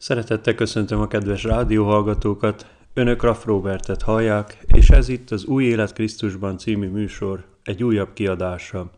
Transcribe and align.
Szeretettel 0.00 0.54
köszöntöm 0.54 1.00
a 1.00 1.06
kedves 1.06 1.44
rádióhallgatókat, 1.44 2.66
Önök 2.94 3.22
Raff 3.22 3.44
Robertet 3.44 4.02
hallják, 4.02 4.58
és 4.66 4.90
ez 4.90 5.08
itt 5.08 5.30
az 5.30 5.44
Új 5.44 5.64
Élet 5.64 5.92
Krisztusban 5.92 6.58
című 6.58 6.88
műsor 6.88 7.44
egy 7.62 7.84
újabb 7.84 8.12
kiadása. 8.12 8.90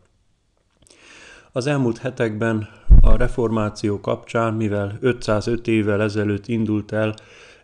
Az 1.51 1.67
elmúlt 1.67 1.97
hetekben 1.97 2.69
a 3.01 3.15
reformáció 3.15 3.99
kapcsán, 3.99 4.53
mivel 4.53 4.97
505 4.99 5.67
évvel 5.67 6.01
ezelőtt 6.01 6.47
indult 6.47 6.91
el 6.91 7.15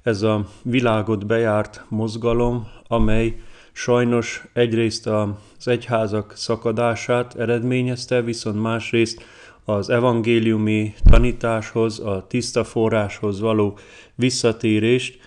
ez 0.02 0.22
a 0.22 0.46
világot 0.64 1.26
bejárt 1.26 1.86
mozgalom, 1.88 2.68
amely 2.88 3.42
sajnos 3.72 4.48
egyrészt 4.54 5.08
az 5.08 5.68
egyházak 5.68 6.34
szakadását 6.36 7.36
eredményezte, 7.36 8.22
viszont 8.22 8.62
másrészt 8.62 9.24
az 9.70 9.90
evangéliumi 9.90 10.94
tanításhoz, 11.04 12.00
a 12.00 12.26
tiszta 12.28 12.64
forráshoz 12.64 13.40
való 13.40 13.78
visszatérést. 14.16 15.20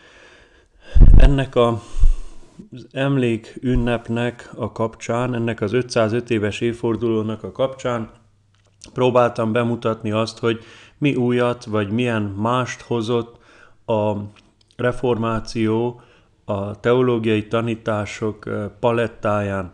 Ennek 1.16 1.55
a 1.55 1.83
az 2.73 2.87
emlék 2.92 3.59
ünnepnek 3.61 4.50
a 4.56 4.73
kapcsán, 4.73 5.34
ennek 5.34 5.61
az 5.61 5.73
505 5.73 6.30
éves 6.30 6.61
évfordulónak 6.61 7.42
a 7.42 7.52
kapcsán 7.52 8.11
próbáltam 8.92 9.52
bemutatni 9.52 10.11
azt, 10.11 10.38
hogy 10.38 10.61
mi 10.98 11.14
újat, 11.14 11.64
vagy 11.64 11.91
milyen 11.91 12.22
mást 12.22 12.80
hozott 12.80 13.38
a 13.86 14.12
reformáció 14.77 16.00
a 16.45 16.80
teológiai 16.80 17.47
tanítások 17.47 18.48
palettáján. 18.80 19.72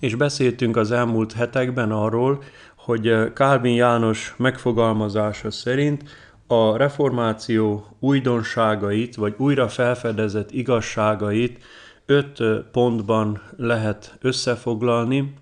És 0.00 0.14
beszéltünk 0.14 0.76
az 0.76 0.90
elmúlt 0.90 1.32
hetekben 1.32 1.92
arról, 1.92 2.42
hogy 2.88 3.32
Kálvin 3.32 3.74
János 3.74 4.34
megfogalmazása 4.36 5.50
szerint 5.50 6.02
a 6.46 6.76
reformáció 6.76 7.86
újdonságait, 8.00 9.14
vagy 9.14 9.34
újra 9.36 9.68
felfedezett 9.68 10.50
igazságait 10.52 11.64
öt 12.06 12.42
pontban 12.72 13.42
lehet 13.56 14.18
összefoglalni, 14.20 15.34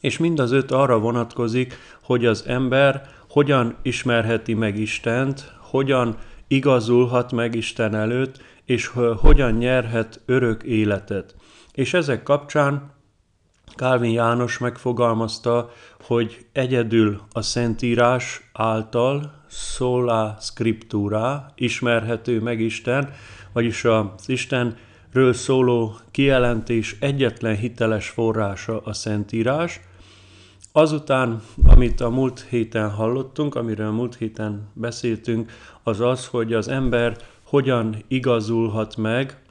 és 0.00 0.18
mind 0.18 0.38
az 0.38 0.52
öt 0.52 0.70
arra 0.70 0.98
vonatkozik, 0.98 1.74
hogy 2.02 2.26
az 2.26 2.44
ember 2.46 3.08
hogyan 3.28 3.76
ismerheti 3.82 4.54
meg 4.54 4.78
Istent, 4.78 5.52
hogyan 5.58 6.16
igazulhat 6.48 7.32
meg 7.32 7.54
Isten 7.54 7.94
előtt, 7.94 8.42
és 8.64 8.90
hogyan 9.16 9.52
nyerhet 9.52 10.20
örök 10.26 10.62
életet. 10.62 11.34
És 11.72 11.94
ezek 11.94 12.22
kapcsán 12.22 12.90
Kálvin 13.74 14.10
János 14.10 14.58
megfogalmazta, 14.58 15.70
hogy 16.00 16.46
egyedül 16.52 17.20
a 17.32 17.42
Szentírás 17.42 18.50
által 18.52 19.32
sola 19.50 20.36
scriptura 20.40 21.52
ismerhető 21.54 22.40
meg 22.40 22.60
Isten, 22.60 23.10
vagyis 23.52 23.84
az 23.84 24.04
Istenről 24.26 25.32
szóló 25.32 25.96
kijelentés 26.10 26.96
egyetlen 27.00 27.56
hiteles 27.56 28.08
forrása 28.08 28.80
a 28.80 28.92
Szentírás. 28.92 29.80
Azután, 30.72 31.42
amit 31.66 32.00
a 32.00 32.10
múlt 32.10 32.46
héten 32.48 32.90
hallottunk, 32.90 33.54
amiről 33.54 33.86
a 33.86 33.92
múlt 33.92 34.16
héten 34.16 34.68
beszéltünk, 34.72 35.52
az 35.82 36.00
az, 36.00 36.26
hogy 36.26 36.52
az 36.52 36.68
ember 36.68 37.16
hogyan 37.42 38.04
igazulhat 38.08 38.96
meg 38.96 39.42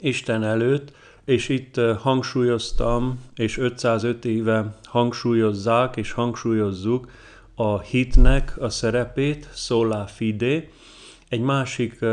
Isten 0.00 0.42
előtt, 0.42 0.92
és 1.26 1.48
itt 1.48 1.80
hangsúlyoztam, 1.98 3.20
és 3.34 3.58
505 3.58 4.24
éve 4.24 4.74
hangsúlyozzák 4.84 5.96
és 5.96 6.12
hangsúlyozzuk 6.12 7.10
a 7.54 7.80
hitnek 7.80 8.54
a 8.60 8.68
szerepét, 8.68 9.48
sola 9.54 10.06
fide, 10.06 10.68
egy 11.28 11.40
másik 11.40 12.04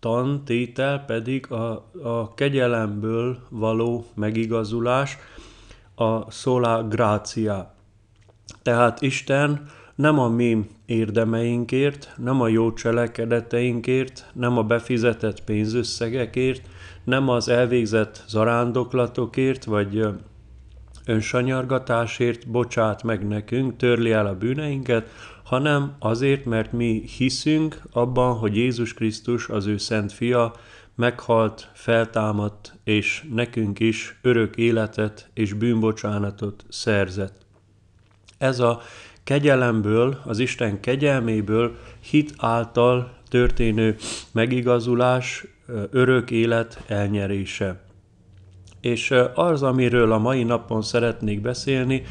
tantétel 0.00 1.04
pedig 1.04 1.50
a, 1.50 1.90
a 2.02 2.34
kegyelemből 2.34 3.38
való 3.48 4.04
megigazulás, 4.14 5.18
a 5.94 6.30
sola 6.30 6.88
gratia. 6.88 7.74
Tehát 8.62 9.02
Isten 9.02 9.66
nem 9.94 10.18
a 10.18 10.28
mi 10.28 10.66
érdemeinkért, 10.86 12.12
nem 12.16 12.40
a 12.40 12.48
jó 12.48 12.72
cselekedeteinkért, 12.72 14.30
nem 14.32 14.58
a 14.58 14.62
befizetett 14.62 15.44
pénzösszegekért, 15.44 16.68
nem 17.04 17.28
az 17.28 17.48
elvégzett 17.48 18.24
zarándoklatokért, 18.28 19.64
vagy 19.64 20.06
önsanyargatásért 21.06 22.48
bocsát 22.48 23.02
meg 23.02 23.26
nekünk, 23.26 23.76
törli 23.76 24.12
el 24.12 24.26
a 24.26 24.38
bűneinket, 24.38 25.08
hanem 25.44 25.96
azért, 25.98 26.44
mert 26.44 26.72
mi 26.72 27.02
hiszünk 27.16 27.80
abban, 27.92 28.38
hogy 28.38 28.56
Jézus 28.56 28.94
Krisztus, 28.94 29.48
az 29.48 29.66
ő 29.66 29.76
szent 29.76 30.12
fia, 30.12 30.52
meghalt, 30.94 31.70
feltámadt, 31.72 32.78
és 32.84 33.26
nekünk 33.32 33.80
is 33.80 34.18
örök 34.22 34.56
életet 34.56 35.30
és 35.34 35.52
bűnbocsánatot 35.52 36.64
szerzett. 36.68 37.46
Ez 38.38 38.60
a 38.60 38.80
kegyelemből, 39.24 40.20
az 40.24 40.38
Isten 40.38 40.80
kegyelméből, 40.80 41.76
hit 42.00 42.34
által 42.36 43.16
történő 43.28 43.96
megigazulás, 44.32 45.46
örök 45.90 46.30
élet 46.30 46.84
elnyerése. 46.86 47.82
És 48.80 49.14
az, 49.34 49.62
amiről 49.62 50.12
a 50.12 50.18
mai 50.18 50.42
napon 50.42 50.82
szeretnék 50.82 51.40
beszélni, 51.40 52.02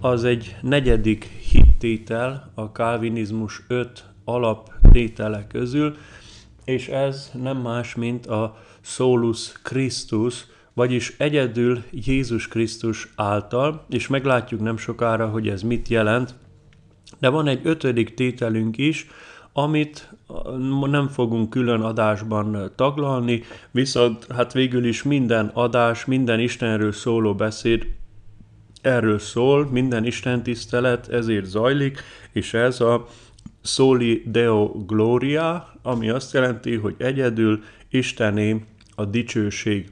az 0.00 0.24
egy 0.24 0.56
negyedik 0.60 1.24
hittétel 1.24 2.52
a 2.54 2.72
kálvinizmus 2.72 3.62
öt 3.68 4.04
alaptétele 4.24 5.46
közül, 5.46 5.96
és 6.64 6.88
ez 6.88 7.30
nem 7.42 7.56
más, 7.56 7.94
mint 7.94 8.26
a 8.26 8.56
solus 8.80 9.52
Christus, 9.62 10.46
vagyis 10.74 11.14
egyedül 11.18 11.82
Jézus 11.90 12.48
Krisztus 12.48 13.12
által, 13.16 13.84
és 13.88 14.08
meglátjuk 14.08 14.60
nem 14.60 14.76
sokára, 14.76 15.28
hogy 15.28 15.48
ez 15.48 15.62
mit 15.62 15.88
jelent, 15.88 16.34
de 17.18 17.28
van 17.28 17.46
egy 17.46 17.60
ötödik 17.62 18.14
tételünk 18.14 18.78
is, 18.78 19.06
amit 19.52 20.12
nem 20.90 21.08
fogunk 21.08 21.50
külön 21.50 21.80
adásban 21.80 22.72
taglalni, 22.76 23.42
viszont 23.70 24.26
hát 24.34 24.52
végül 24.52 24.84
is 24.84 25.02
minden 25.02 25.50
adás, 25.54 26.04
minden 26.04 26.40
Istenről 26.40 26.92
szóló 26.92 27.34
beszéd 27.34 27.86
erről 28.82 29.18
szól, 29.18 29.68
minden 29.70 30.04
Isten 30.04 30.42
tisztelet 30.42 31.08
ezért 31.08 31.44
zajlik, 31.44 32.02
és 32.32 32.54
ez 32.54 32.80
a 32.80 33.06
Soli 33.62 34.22
Deo 34.26 34.84
Gloria, 34.86 35.72
ami 35.82 36.08
azt 36.08 36.32
jelenti, 36.32 36.74
hogy 36.74 36.94
egyedül 36.98 37.62
Istené 37.90 38.64
a 38.94 39.04
dicsőség. 39.04 39.90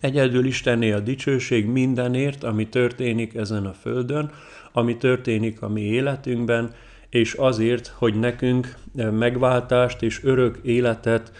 Egyedül 0.00 0.44
Istené 0.46 0.92
a 0.92 1.00
dicsőség 1.00 1.66
mindenért, 1.66 2.44
ami 2.44 2.68
történik 2.68 3.34
ezen 3.34 3.66
a 3.66 3.72
földön, 3.72 4.30
ami 4.72 4.96
történik 4.96 5.62
a 5.62 5.68
mi 5.68 5.80
életünkben, 5.80 6.74
és 7.10 7.34
azért, 7.34 7.86
hogy 7.86 8.18
nekünk 8.18 8.74
megváltást 9.10 10.02
és 10.02 10.24
örök 10.24 10.58
életet 10.62 11.32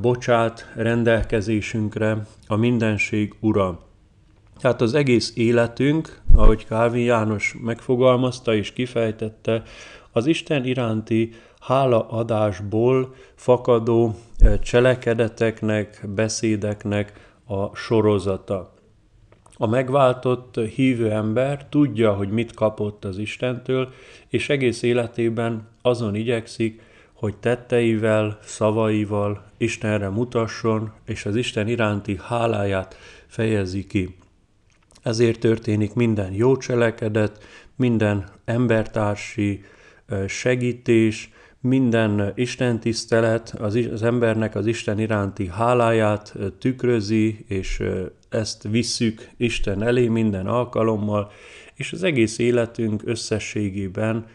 bocsát 0.00 0.72
rendelkezésünkre 0.74 2.26
a 2.46 2.56
mindenség 2.56 3.34
ura. 3.40 3.80
Tehát 4.60 4.80
az 4.80 4.94
egész 4.94 5.32
életünk, 5.36 6.20
ahogy 6.34 6.66
Kálvin 6.66 7.04
János 7.04 7.56
megfogalmazta 7.62 8.54
és 8.54 8.72
kifejtette, 8.72 9.62
az 10.12 10.26
Isten 10.26 10.64
iránti 10.64 11.32
hálaadásból 11.60 13.14
fakadó 13.34 14.14
cselekedeteknek, 14.62 16.06
beszédeknek 16.14 17.32
a 17.46 17.76
sorozata. 17.76 18.74
A 19.62 19.66
megváltott 19.66 20.60
hívő 20.74 21.10
ember 21.10 21.66
tudja, 21.68 22.12
hogy 22.12 22.28
mit 22.28 22.54
kapott 22.54 23.04
az 23.04 23.18
Istentől, 23.18 23.92
és 24.28 24.48
egész 24.48 24.82
életében 24.82 25.68
azon 25.82 26.14
igyekszik, 26.14 26.82
hogy 27.12 27.36
tetteivel, 27.36 28.38
szavaival 28.42 29.44
Istenre 29.56 30.08
mutasson, 30.08 30.92
és 31.06 31.26
az 31.26 31.36
Isten 31.36 31.68
iránti 31.68 32.18
háláját 32.22 32.96
fejezi 33.26 33.86
ki. 33.86 34.16
Ezért 35.02 35.40
történik 35.40 35.94
minden 35.94 36.32
jó 36.32 36.56
cselekedet, 36.56 37.44
minden 37.76 38.28
embertársi 38.44 39.64
segítés, 40.26 41.30
minden 41.62 42.32
Isten 42.34 42.80
tisztelet 42.80 43.54
az, 43.58 43.78
az 43.92 44.02
embernek 44.02 44.54
az 44.54 44.66
Isten 44.66 44.98
iránti 44.98 45.48
háláját 45.48 46.34
tükrözi, 46.58 47.44
és 47.48 47.82
ezt 48.28 48.62
visszük 48.62 49.28
Isten 49.36 49.82
elé 49.82 50.08
minden 50.08 50.46
alkalommal, 50.46 51.30
és 51.74 51.92
az 51.92 52.02
egész 52.02 52.38
életünk 52.38 53.02
összességében, 53.04 54.26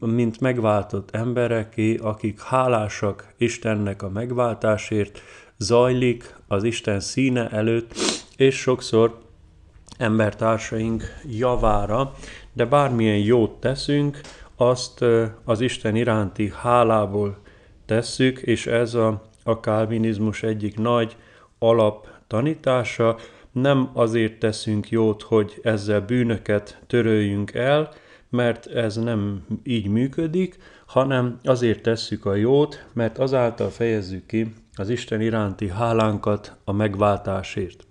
mint 0.00 0.40
megváltott 0.40 1.10
embereké, 1.10 1.96
akik 1.96 2.40
hálásak 2.40 3.34
Istennek 3.36 4.02
a 4.02 4.08
megváltásért, 4.08 5.20
zajlik 5.56 6.36
az 6.48 6.64
Isten 6.64 7.00
színe 7.00 7.48
előtt, 7.48 7.94
és 8.36 8.56
sokszor 8.56 9.18
embertársaink 9.98 11.04
javára, 11.30 12.14
de 12.52 12.64
bármilyen 12.64 13.18
jót 13.18 13.60
teszünk, 13.60 14.20
azt 14.60 15.04
az 15.44 15.60
Isten 15.60 15.96
iránti 15.96 16.52
hálából 16.56 17.38
tesszük, 17.86 18.38
és 18.38 18.66
ez 18.66 18.94
a, 18.94 19.22
a 19.44 19.60
kálvinizmus 19.60 20.42
egyik 20.42 20.78
nagy 20.78 21.16
alap 21.58 22.08
tanítása, 22.26 23.16
nem 23.52 23.90
azért 23.92 24.38
teszünk 24.38 24.90
jót, 24.90 25.22
hogy 25.22 25.60
ezzel 25.62 26.00
bűnöket 26.00 26.80
töröljünk 26.86 27.54
el, 27.54 27.92
mert 28.28 28.66
ez 28.66 28.96
nem 28.96 29.46
így 29.62 29.88
működik, 29.88 30.58
hanem 30.86 31.38
azért 31.42 31.82
tesszük 31.82 32.24
a 32.24 32.34
jót, 32.34 32.86
mert 32.92 33.18
azáltal 33.18 33.68
fejezzük 33.68 34.26
ki 34.26 34.52
az 34.74 34.88
Isten 34.88 35.20
iránti 35.20 35.68
hálánkat 35.68 36.56
a 36.64 36.72
megváltásért. 36.72 37.86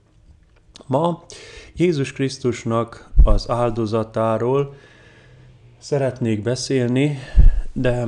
Ma 0.88 1.24
Jézus 1.75 2.13
Krisztusnak 2.13 3.10
az 3.24 3.50
áldozatáról 3.50 4.75
szeretnék 5.79 6.41
beszélni, 6.41 7.19
de 7.73 8.07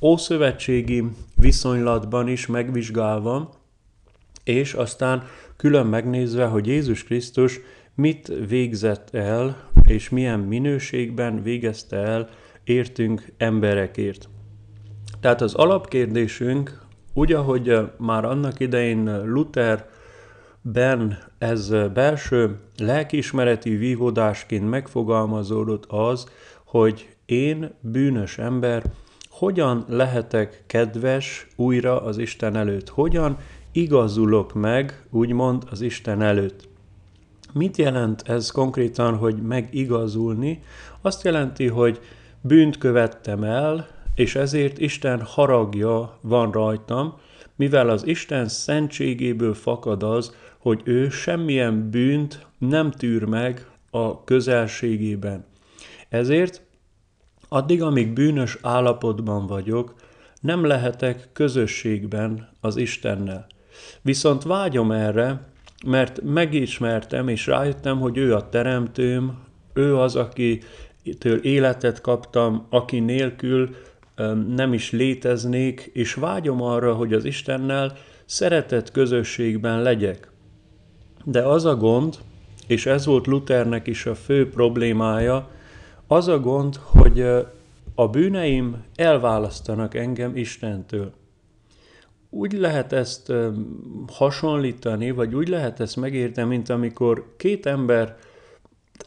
ószövetségi 0.00 1.04
viszonylatban 1.34 2.28
is 2.28 2.46
megvizsgálva, 2.46 3.54
és 4.44 4.74
aztán 4.74 5.22
külön 5.56 5.86
megnézve, 5.86 6.44
hogy 6.44 6.66
Jézus 6.66 7.04
Krisztus 7.04 7.60
mit 7.94 8.32
végzett 8.48 9.14
el, 9.14 9.68
és 9.86 10.08
milyen 10.08 10.40
minőségben 10.40 11.42
végezte 11.42 11.96
el 11.96 12.28
értünk 12.64 13.32
emberekért. 13.36 14.28
Tehát 15.20 15.40
az 15.40 15.54
alapkérdésünk, 15.54 16.84
úgy, 17.12 17.32
ahogy 17.32 17.78
már 17.96 18.24
annak 18.24 18.60
idején 18.60 19.24
Luther 19.24 19.88
ben 20.72 21.18
ez 21.38 21.68
belső 21.94 22.58
lelkiismereti 22.76 23.76
vívódásként 23.76 24.70
megfogalmazódott 24.70 25.84
az, 25.86 26.28
hogy 26.66 27.16
én, 27.26 27.70
bűnös 27.80 28.38
ember, 28.38 28.82
hogyan 29.28 29.84
lehetek 29.88 30.62
kedves 30.66 31.46
újra 31.56 32.02
az 32.02 32.18
Isten 32.18 32.56
előtt? 32.56 32.88
Hogyan 32.88 33.38
igazulok 33.72 34.54
meg, 34.54 35.06
úgymond, 35.10 35.62
az 35.70 35.80
Isten 35.80 36.22
előtt? 36.22 36.68
Mit 37.52 37.76
jelent 37.76 38.22
ez 38.28 38.50
konkrétan, 38.50 39.16
hogy 39.16 39.42
megigazulni? 39.42 40.62
Azt 41.00 41.24
jelenti, 41.24 41.66
hogy 41.66 42.00
bűnt 42.40 42.78
követtem 42.78 43.42
el, 43.44 43.88
és 44.14 44.34
ezért 44.34 44.78
Isten 44.78 45.20
haragja 45.20 46.18
van 46.20 46.50
rajtam, 46.50 47.14
mivel 47.56 47.88
az 47.88 48.06
Isten 48.06 48.48
szentségéből 48.48 49.54
fakad 49.54 50.02
az, 50.02 50.34
hogy 50.58 50.80
ő 50.84 51.08
semmilyen 51.08 51.90
bűnt 51.90 52.46
nem 52.58 52.90
tűr 52.90 53.24
meg 53.24 53.66
a 53.90 54.24
közelségében. 54.24 55.44
Ezért 56.16 56.62
addig, 57.48 57.82
amíg 57.82 58.12
bűnös 58.12 58.58
állapotban 58.62 59.46
vagyok, 59.46 59.94
nem 60.40 60.64
lehetek 60.64 61.28
közösségben 61.32 62.48
az 62.60 62.76
Istennel. 62.76 63.46
Viszont 64.02 64.42
vágyom 64.42 64.92
erre, 64.92 65.48
mert 65.86 66.22
megismertem 66.22 67.28
és 67.28 67.46
rájöttem, 67.46 68.00
hogy 68.00 68.16
ő 68.16 68.34
a 68.34 68.48
teremtőm, 68.48 69.38
ő 69.74 69.96
az, 69.96 70.16
akitől 70.16 71.38
életet 71.42 72.00
kaptam, 72.00 72.66
aki 72.70 73.00
nélkül 73.00 73.74
nem 74.54 74.72
is 74.72 74.90
léteznék, 74.90 75.90
és 75.92 76.14
vágyom 76.14 76.62
arra, 76.62 76.94
hogy 76.94 77.12
az 77.12 77.24
Istennel 77.24 77.96
szeretett 78.24 78.90
közösségben 78.90 79.82
legyek. 79.82 80.30
De 81.24 81.42
az 81.42 81.64
a 81.64 81.76
gond, 81.76 82.18
és 82.66 82.86
ez 82.86 83.06
volt 83.06 83.26
Luthernek 83.26 83.86
is 83.86 84.06
a 84.06 84.14
fő 84.14 84.48
problémája, 84.48 85.54
az 86.06 86.28
a 86.28 86.40
gond, 86.40 86.74
hogy 86.76 87.20
a 87.94 88.08
bűneim 88.08 88.84
elválasztanak 88.94 89.94
engem 89.94 90.36
Istentől. 90.36 91.12
Úgy 92.30 92.52
lehet 92.52 92.92
ezt 92.92 93.32
hasonlítani, 94.12 95.10
vagy 95.10 95.34
úgy 95.34 95.48
lehet 95.48 95.80
ezt 95.80 95.96
megérteni, 95.96 96.48
mint 96.48 96.68
amikor 96.68 97.34
két 97.36 97.66
ember 97.66 98.16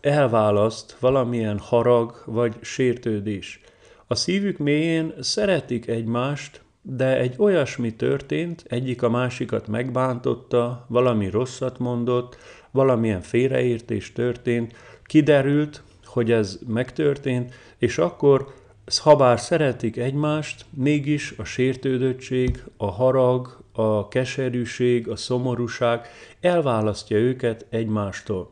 elválaszt 0.01 0.98
valamilyen 1.00 1.60
harag 1.60 2.22
vagy 2.25 2.56
sértődés. 2.62 3.62
A 4.07 4.16
szívük 4.16 4.57
mélyén 4.57 5.13
szeretik 5.19 5.88
egymást, 5.88 6.62
de 6.81 7.18
egy 7.18 7.36
olyasmi 7.38 7.94
történt, 7.95 8.63
egyik 8.68 9.02
a 9.02 9.10
másikat 9.10 9.68
megbántotta, 9.68 10.86
valami 10.88 11.30
rosszat 11.30 11.80
mondott, 11.80 12.38
valamilyen 12.72 13.22
félreértés 13.22 14.12
történt, 14.12 14.75
kiderült, 15.04 15.84
hogy 16.09 16.31
ez 16.31 16.59
megtörtént, 16.67 17.53
és 17.77 17.97
akkor, 17.97 18.53
ha 18.97 19.15
bár 19.15 19.39
szeretik 19.39 19.97
egymást, 19.97 20.65
mégis 20.69 21.33
a 21.38 21.44
sértődöttség, 21.44 22.63
a 22.77 22.91
harag, 22.91 23.63
a 23.71 24.07
keserűség, 24.07 25.07
a 25.07 25.15
szomorúság 25.15 26.07
elválasztja 26.41 27.17
őket 27.17 27.65
egymástól. 27.69 28.51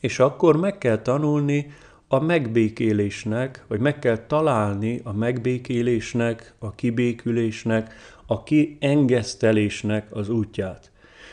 És 0.00 0.18
akkor 0.18 0.56
meg 0.56 0.78
kell 0.78 0.98
tanulni 1.02 1.72
a 2.08 2.20
megbékélésnek, 2.20 3.64
vagy 3.66 3.80
meg 3.80 3.98
kell 3.98 4.26
találni 4.26 5.00
a 5.04 5.12
megbékélésnek, 5.12 6.54
a 6.58 6.74
kibékülésnek, 6.74 7.94
a 8.26 8.42
kiengesztelésnek 8.42 10.14
az 10.14 10.28
útját. 10.28 10.90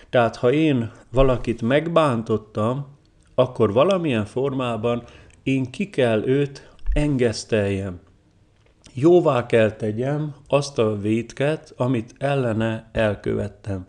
Tehát 0.09 0.35
ha 0.35 0.51
én 0.51 0.91
valakit 1.11 1.61
megbántottam, 1.61 2.87
akkor 3.35 3.73
valamilyen 3.73 4.25
formában 4.25 5.03
én 5.43 5.71
ki 5.71 5.89
kell 5.89 6.27
őt 6.27 6.69
engeszteljem. 6.93 7.99
Jóvá 8.93 9.45
kell 9.45 9.71
tegyem 9.71 10.35
azt 10.47 10.79
a 10.79 10.97
vétket, 10.97 11.73
amit 11.77 12.13
ellene 12.17 12.89
elkövettem. 12.91 13.87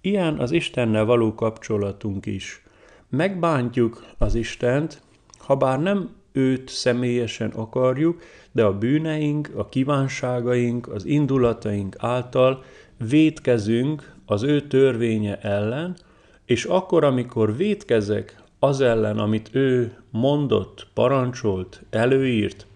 Ilyen 0.00 0.38
az 0.38 0.50
Istennel 0.50 1.04
való 1.04 1.34
kapcsolatunk 1.34 2.26
is. 2.26 2.62
Megbántjuk 3.08 4.04
az 4.18 4.34
Istent, 4.34 5.02
ha 5.38 5.56
bár 5.56 5.80
nem 5.80 6.10
őt 6.32 6.68
személyesen 6.68 7.50
akarjuk, 7.50 8.22
de 8.52 8.64
a 8.64 8.78
bűneink, 8.78 9.50
a 9.56 9.68
kívánságaink, 9.68 10.88
az 10.88 11.04
indulataink 11.04 11.96
által 11.98 12.64
vétkezünk 13.08 14.14
az 14.26 14.42
ő 14.42 14.60
törvénye 14.60 15.38
ellen, 15.38 15.96
és 16.44 16.64
akkor, 16.64 17.04
amikor 17.04 17.56
vétkezek 17.56 18.36
az 18.58 18.80
ellen, 18.80 19.18
amit 19.18 19.48
ő 19.52 19.96
mondott, 20.10 20.86
parancsolt, 20.94 21.82
előírt, 21.90 22.66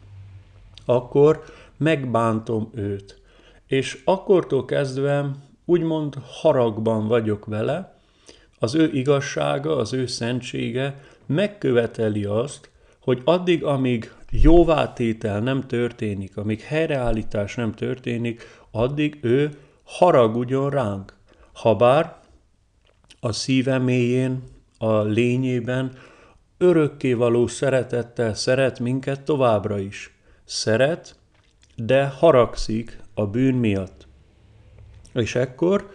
akkor 0.84 1.44
megbántom 1.76 2.70
őt. 2.75 3.20
És 3.67 4.02
akkortól 4.05 4.65
kezdve 4.65 5.31
úgymond 5.65 6.15
haragban 6.24 7.06
vagyok 7.06 7.46
vele, 7.46 8.01
az 8.58 8.74
ő 8.74 8.91
igazsága, 8.93 9.77
az 9.77 9.93
ő 9.93 10.06
szentsége 10.06 11.01
megköveteli 11.27 12.24
azt, 12.24 12.70
hogy 13.01 13.22
addig, 13.24 13.65
amíg 13.65 14.12
jóvátétel 14.31 15.41
nem 15.41 15.67
történik, 15.67 16.36
amíg 16.36 16.60
helyreállítás 16.60 17.55
nem 17.55 17.72
történik, 17.72 18.43
addig 18.70 19.19
ő 19.22 19.58
haragudjon 19.84 20.70
ránk. 20.70 21.17
Habár 21.53 22.17
a 23.20 23.32
szíve 23.32 23.79
mélyén, 23.79 24.43
a 24.82 25.03
lényében 25.03 25.93
örökké 26.58 27.12
való 27.12 27.46
szeretettel 27.46 28.34
szeret 28.34 28.79
minket 28.79 29.20
továbbra 29.22 29.79
is. 29.79 30.15
Szeret, 30.44 31.17
de 31.77 32.06
haragszik 32.06 32.98
a 33.15 33.27
bűn 33.27 33.55
miatt. 33.55 34.06
És 35.15 35.34
ekkor 35.34 35.91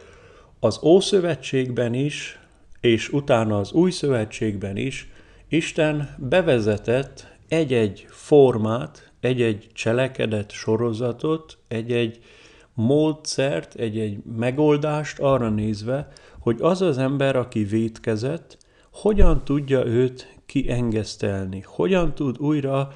az 0.60 0.80
Ószövetségben 0.84 1.94
is, 1.94 2.40
és 2.80 3.10
utána 3.10 3.60
az 3.60 3.72
Új 3.72 3.92
Szövetségben 3.92 4.78
is 4.78 5.12
Isten 5.48 6.16
bevezetett 6.18 7.38
egy-egy 7.48 8.06
formát, 8.10 9.12
egy-egy 9.20 9.68
cselekedet 9.74 10.52
sorozatot, 10.52 11.58
egy-egy 11.68 12.20
módszert, 12.74 13.76
egy-egy 13.76 14.18
megoldást 14.38 15.20
arra 15.20 15.50
nézve, 15.50 16.08
hogy 16.40 16.58
az 16.60 16.82
az 16.82 16.98
ember, 16.98 17.36
aki 17.36 17.64
vétkezett, 17.64 18.58
hogyan 19.02 19.44
tudja 19.44 19.86
őt 19.86 20.40
kiengesztelni, 20.46 21.64
hogyan 21.66 22.16
tud 22.16 22.40
újra 22.40 22.92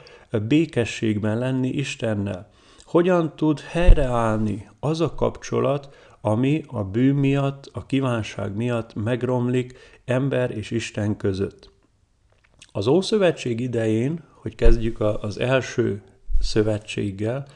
békességben 0.48 1.38
lenni 1.38 1.68
Istennel, 1.68 2.50
hogyan 2.84 3.36
tud 3.36 3.60
helyreállni 3.60 4.70
az 4.80 5.02
a 5.02 5.16
kapcsolat, 5.16 5.96
ami 6.22 6.64
a 6.68 6.84
bűn 6.84 7.16
miatt, 7.16 7.70
a 7.74 7.86
kívánság 7.86 8.56
miatt 8.56 8.94
megromlik 8.94 9.78
ember 10.06 10.52
és 10.52 10.72
Isten 10.72 11.18
között. 11.18 11.72
Az 12.72 12.88
Ószövetség 12.88 13.60
idején, 13.60 14.24
hogy 14.34 14.56
kezdjük 14.56 15.00
az 15.00 15.40
első 15.40 16.02
szövetséggel, 16.40 17.48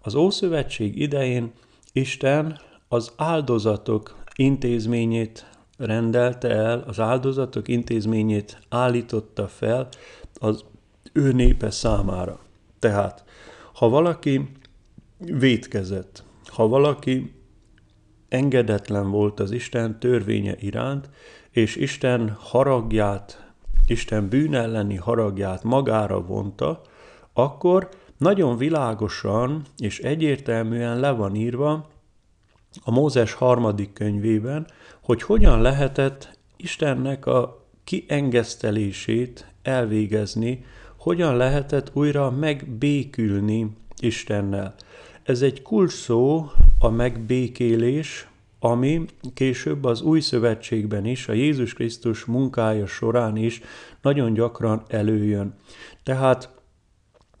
az 0.00 0.14
Ószövetség 0.14 0.98
idején 1.00 1.52
Isten 1.92 2.58
az 2.88 3.12
áldozatok 3.16 4.16
intézményét 4.34 5.57
rendelte 5.78 6.48
el, 6.48 6.84
az 6.86 7.00
áldozatok 7.00 7.68
intézményét 7.68 8.58
állította 8.68 9.48
fel 9.48 9.88
az 10.34 10.64
ő 11.12 11.32
népe 11.32 11.70
számára. 11.70 12.40
Tehát 12.78 13.24
Ha 13.72 13.88
valaki 13.88 14.52
vétkezett, 15.18 16.22
ha 16.44 16.68
valaki 16.68 17.34
engedetlen 18.28 19.10
volt 19.10 19.40
az 19.40 19.50
Isten 19.50 19.98
törvénye 19.98 20.54
iránt, 20.58 21.10
és 21.50 21.76
Isten 21.76 22.36
haragját, 22.38 23.52
Isten 23.86 24.28
bűn 24.28 24.54
elleni 24.54 24.96
haragját 24.96 25.62
magára 25.62 26.20
vonta, 26.20 26.82
akkor 27.32 27.88
nagyon 28.16 28.56
világosan 28.56 29.62
és 29.76 29.98
egyértelműen 29.98 31.00
le 31.00 31.10
van 31.10 31.34
írva 31.34 31.88
a 32.84 32.90
Mózes 32.90 33.32
harmadik 33.32 33.92
könyvében, 33.92 34.66
hogy 35.08 35.22
hogyan 35.22 35.62
lehetett 35.62 36.38
Istennek 36.56 37.26
a 37.26 37.66
kiengesztelését 37.84 39.46
elvégezni, 39.62 40.64
hogyan 40.96 41.36
lehetett 41.36 41.90
újra 41.92 42.30
megbékülni 42.30 43.76
Istennel. 43.98 44.74
Ez 45.22 45.42
egy 45.42 45.62
kulcs 45.62 45.92
szó, 45.92 46.50
a 46.78 46.88
megbékélés, 46.88 48.28
ami 48.58 49.04
később 49.34 49.84
az 49.84 50.02
új 50.02 50.20
szövetségben 50.20 51.04
is, 51.04 51.28
a 51.28 51.32
Jézus 51.32 51.74
Krisztus 51.74 52.24
munkája 52.24 52.86
során 52.86 53.36
is 53.36 53.60
nagyon 54.02 54.32
gyakran 54.32 54.82
előjön. 54.88 55.54
Tehát 56.02 56.50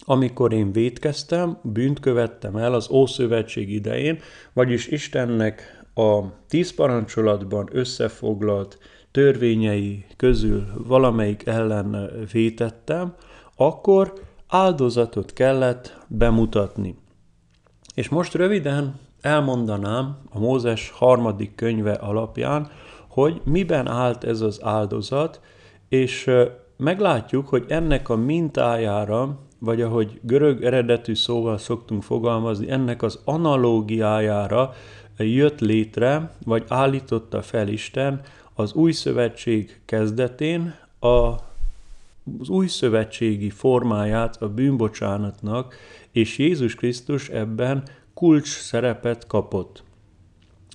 amikor 0.04 0.52
én 0.52 0.72
vétkeztem, 0.72 1.58
bűnt 1.62 2.00
követtem 2.00 2.56
el 2.56 2.74
az 2.74 2.90
Ószövetség 2.90 3.72
idején, 3.72 4.18
vagyis 4.52 4.86
Istennek 4.86 5.77
a 5.98 6.32
tíz 6.48 6.74
parancsolatban 6.74 7.68
összefoglalt 7.72 8.78
törvényei 9.10 10.04
közül 10.16 10.66
valamelyik 10.86 11.46
ellen 11.46 12.10
vétettem, 12.32 13.14
akkor 13.56 14.12
áldozatot 14.48 15.32
kellett 15.32 15.98
bemutatni. 16.06 16.96
És 17.94 18.08
most 18.08 18.34
röviden 18.34 19.00
elmondanám 19.20 20.18
a 20.30 20.38
Mózes 20.38 20.90
harmadik 20.90 21.54
könyve 21.54 21.92
alapján, 21.92 22.70
hogy 23.08 23.40
miben 23.44 23.86
állt 23.86 24.24
ez 24.24 24.40
az 24.40 24.60
áldozat, 24.62 25.40
és 25.88 26.30
meglátjuk, 26.76 27.48
hogy 27.48 27.64
ennek 27.68 28.08
a 28.08 28.16
mintájára, 28.16 29.38
vagy 29.58 29.80
ahogy 29.80 30.20
görög 30.22 30.64
eredetű 30.64 31.14
szóval 31.14 31.58
szoktunk 31.58 32.02
fogalmazni, 32.02 32.70
ennek 32.70 33.02
az 33.02 33.20
analógiájára 33.24 34.72
jött 35.24 35.60
létre, 35.60 36.32
vagy 36.44 36.64
állította 36.68 37.42
fel 37.42 37.68
Isten 37.68 38.20
az 38.54 38.72
új 38.72 38.92
szövetség 38.92 39.80
kezdetén 39.84 40.74
a, 40.98 41.06
az 41.06 42.48
új 42.48 42.66
szövetségi 42.66 43.50
formáját 43.50 44.42
a 44.42 44.48
bűnbocsánatnak, 44.48 45.74
és 46.10 46.38
Jézus 46.38 46.74
Krisztus 46.74 47.28
ebben 47.28 47.82
kulcs 48.14 48.48
szerepet 48.48 49.26
kapott. 49.26 49.82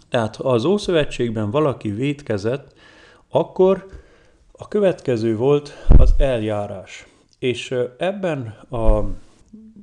Tehát 0.09 0.35
ha 0.35 0.49
az 0.49 0.65
Ószövetségben 0.65 1.51
valaki 1.51 1.89
vétkezett, 1.89 2.73
akkor 3.29 3.85
a 4.51 4.67
következő 4.67 5.35
volt 5.35 5.85
az 5.97 6.13
eljárás. 6.17 7.05
És 7.39 7.75
ebben 7.97 8.45
a 8.69 9.03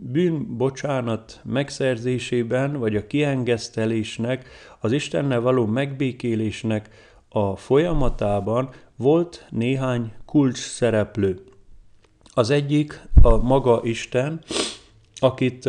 bűnbocsánat 0.03 1.41
megszerzésében, 1.45 2.79
vagy 2.79 2.97
a 2.97 3.07
kiengesztelésnek, 3.07 4.49
az 4.81 4.93
Istennel 4.93 5.41
való 5.41 5.67
megbékélésnek 5.67 6.89
a 7.29 7.57
folyamatában 7.57 8.71
volt 8.97 9.47
néhány 9.51 10.13
kulcs 10.25 10.59
szereplő. 10.59 11.45
Az 12.35 12.51
egyik 12.51 13.01
a 13.23 13.37
maga 13.37 13.81
Isten, 13.83 14.41
akit 15.15 15.69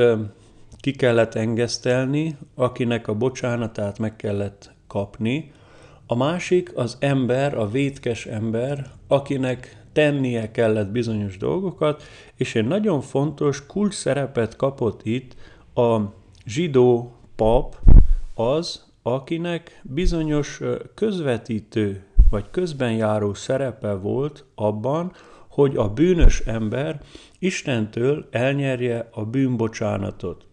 ki 0.79 0.91
kellett 0.91 1.35
engesztelni, 1.35 2.37
akinek 2.55 3.07
a 3.07 3.13
bocsánatát 3.13 3.99
meg 3.99 4.15
kellett 4.15 4.73
kapni. 4.87 5.51
A 6.05 6.15
másik 6.15 6.77
az 6.77 6.97
ember, 6.99 7.57
a 7.57 7.69
vétkes 7.69 8.25
ember, 8.25 8.91
akinek 9.07 9.80
tennie 9.93 10.51
kellett 10.51 10.89
bizonyos 10.89 11.37
dolgokat, 11.37 12.03
és 12.35 12.55
egy 12.55 12.67
nagyon 12.67 13.01
fontos 13.01 13.65
kulcs 13.65 13.93
szerepet 13.93 14.55
kapott 14.55 15.01
itt 15.03 15.35
a 15.75 15.99
zsidó 16.45 17.15
pap, 17.35 17.77
az, 18.35 18.85
akinek 19.03 19.81
bizonyos 19.83 20.61
közvetítő 20.95 22.03
vagy 22.29 22.45
közbenjáró 22.51 23.33
szerepe 23.33 23.93
volt 23.93 24.45
abban, 24.55 25.11
hogy 25.47 25.75
a 25.75 25.89
bűnös 25.89 26.39
ember 26.39 27.01
Istentől 27.39 28.27
elnyerje 28.31 29.09
a 29.11 29.25
bűnbocsánatot. 29.25 30.45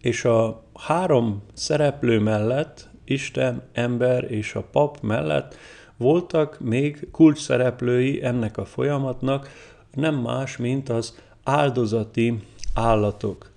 És 0.00 0.24
a 0.24 0.64
három 0.74 1.42
szereplő 1.52 2.20
mellett, 2.20 2.90
Isten, 3.04 3.62
ember 3.72 4.30
és 4.30 4.54
a 4.54 4.62
pap 4.62 5.00
mellett 5.00 5.56
voltak 6.02 6.60
még 6.60 7.08
kulcs 7.12 7.38
szereplői 7.38 8.24
ennek 8.24 8.56
a 8.56 8.64
folyamatnak, 8.64 9.48
nem 9.94 10.14
más, 10.14 10.56
mint 10.56 10.88
az 10.88 11.18
áldozati 11.42 12.42
állatok. 12.74 13.50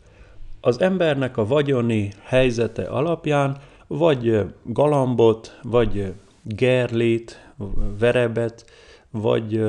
Az 0.61 0.81
embernek 0.81 1.37
a 1.37 1.45
vagyoni 1.45 2.11
helyzete 2.23 2.83
alapján 2.83 3.57
vagy 3.87 4.45
galambot, 4.63 5.59
vagy 5.63 6.13
gerlét, 6.43 7.53
verebet, 7.99 8.65
vagy 9.11 9.65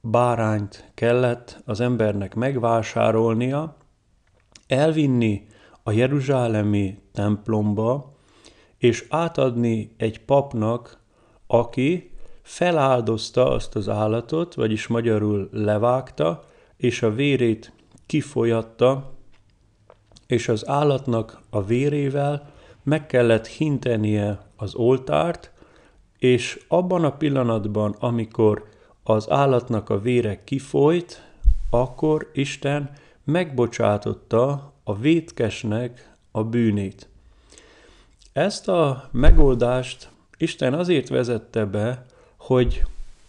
bárányt 0.00 0.90
kellett 0.94 1.62
az 1.64 1.80
embernek 1.80 2.34
megvásárolnia, 2.34 3.76
elvinni 4.66 5.46
a 5.82 5.90
Jeruzsálemi 5.90 6.98
templomba, 7.12 8.14
és 8.78 9.06
átadni 9.08 9.94
egy 9.96 10.20
papnak, 10.24 11.02
aki 11.54 12.10
feláldozta 12.42 13.50
azt 13.50 13.76
az 13.76 13.88
állatot, 13.88 14.54
vagyis 14.54 14.86
magyarul 14.86 15.48
levágta, 15.52 16.44
és 16.76 17.02
a 17.02 17.10
vérét 17.10 17.72
kifolyatta, 18.06 19.12
és 20.26 20.48
az 20.48 20.68
állatnak 20.68 21.40
a 21.50 21.64
vérével 21.64 22.50
meg 22.82 23.06
kellett 23.06 23.46
hintenie 23.46 24.46
az 24.56 24.74
oltárt, 24.74 25.52
és 26.18 26.64
abban 26.68 27.04
a 27.04 27.16
pillanatban, 27.16 27.96
amikor 27.98 28.68
az 29.02 29.30
állatnak 29.30 29.90
a 29.90 30.00
vére 30.00 30.44
kifolyt, 30.44 31.22
akkor 31.70 32.30
Isten 32.32 32.90
megbocsátotta 33.24 34.72
a 34.84 34.96
vétkesnek 34.96 36.14
a 36.30 36.44
bűnét. 36.44 37.08
Ezt 38.32 38.68
a 38.68 39.08
megoldást 39.12 40.12
Isten 40.44 40.74
azért 40.74 41.08
vezette 41.08 41.64
be, 41.64 42.04
hogy 42.36 42.82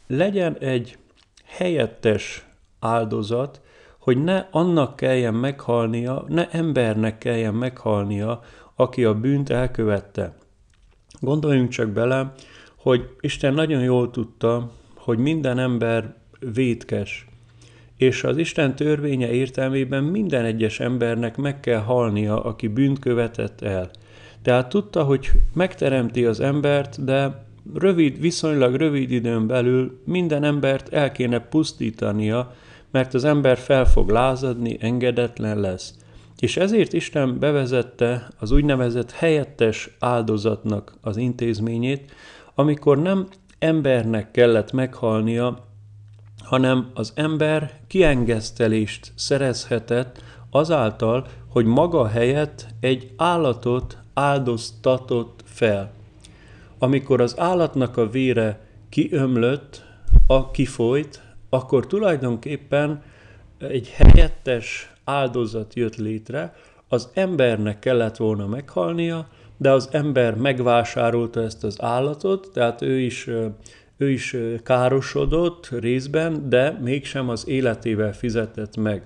legyen 0.08 0.58
egy 0.60 0.98
helyettes 1.46 2.46
áldozat, 2.80 3.62
hogy 4.00 4.24
ne 4.24 4.48
annak 4.52 4.96
kelljen 4.96 5.34
meghalnia, 5.34 6.26
ne 6.28 6.50
embernek 6.50 7.18
kelljen 7.18 7.54
meghalnia, 7.54 8.42
aki 8.76 9.04
a 9.04 9.20
bűnt 9.20 9.50
elkövette. 9.50 10.34
Gondoljunk 11.20 11.70
csak 11.70 11.90
bele, 11.90 12.34
hogy 12.76 13.10
Isten 13.20 13.54
nagyon 13.54 13.82
jól 13.82 14.12
tudta, 14.12 14.72
hogy 14.96 15.18
minden 15.18 15.60
ember 15.60 16.16
vétkes, 16.54 17.28
és 17.98 18.24
az 18.24 18.38
Isten 18.38 18.76
törvénye 18.76 19.32
értelmében 19.32 20.04
minden 20.04 20.46
egyes 20.46 20.80
embernek 20.80 21.38
meg 21.38 21.60
kell 21.60 21.82
halnia, 21.82 22.44
aki 22.44 22.68
bűnt 22.68 23.00
követett 23.00 23.62
el. 23.62 23.90
Tehát 24.46 24.70
tudta, 24.70 25.04
hogy 25.04 25.32
megteremti 25.54 26.26
az 26.26 26.40
embert, 26.40 27.04
de 27.04 27.46
rövid, 27.74 28.20
viszonylag 28.20 28.76
rövid 28.76 29.12
időn 29.12 29.48
belül 29.48 30.02
minden 30.04 30.44
embert 30.44 30.94
el 30.94 31.12
kéne 31.12 31.40
pusztítania, 31.40 32.54
mert 32.92 33.14
az 33.14 33.24
ember 33.24 33.58
fel 33.58 33.86
fog 33.86 34.10
lázadni, 34.10 34.78
engedetlen 34.80 35.60
lesz. 35.60 35.94
És 36.40 36.58
ezért 36.58 36.94
Isten 36.94 37.40
bevezette 37.40 38.28
az 38.40 38.52
úgynevezett 38.52 39.12
helyettes 39.12 39.90
áldozatnak 40.00 40.94
az 41.02 41.18
intézményét, 41.18 42.12
amikor 42.56 43.02
nem 43.02 43.28
embernek 43.60 44.32
kellett 44.32 44.72
meghalnia, 44.72 45.66
hanem 46.44 46.90
az 46.94 47.12
ember 47.16 47.80
kiengesztelést 47.88 49.12
szerezhetett 49.16 50.24
azáltal, 50.50 51.28
hogy 51.50 51.66
maga 51.66 52.08
helyett 52.08 52.68
egy 52.80 53.12
állatot 53.18 54.04
áldoztatott 54.16 55.44
fel. 55.46 55.92
Amikor 56.78 57.22
az 57.22 57.40
állatnak 57.40 57.98
a 57.98 58.10
vére 58.10 58.60
kiömlött, 58.90 59.84
a 60.28 60.52
kifolyt, 60.52 61.22
akkor 61.50 61.88
tulajdonképpen 61.88 63.04
egy 63.58 63.90
helyettes 63.90 64.94
áldozat 65.04 65.74
jött 65.76 65.96
létre, 65.96 66.56
az 66.88 67.10
embernek 67.14 67.80
kellett 67.80 68.18
volna 68.18 68.48
meghalnia, 68.48 69.28
de 69.58 69.72
az 69.72 69.90
ember 69.92 70.36
megvásárolta 70.36 71.42
ezt 71.42 71.64
az 71.64 71.82
állatot, 71.82 72.50
tehát 72.54 72.82
ő 72.82 73.00
is, 73.00 73.28
ő 73.98 74.10
is 74.10 74.36
károsodott 74.64 75.70
részben, 75.70 76.50
de 76.50 76.78
mégsem 76.82 77.30
az 77.30 77.48
életével 77.48 78.14
fizetett 78.14 78.78
meg. 78.78 79.04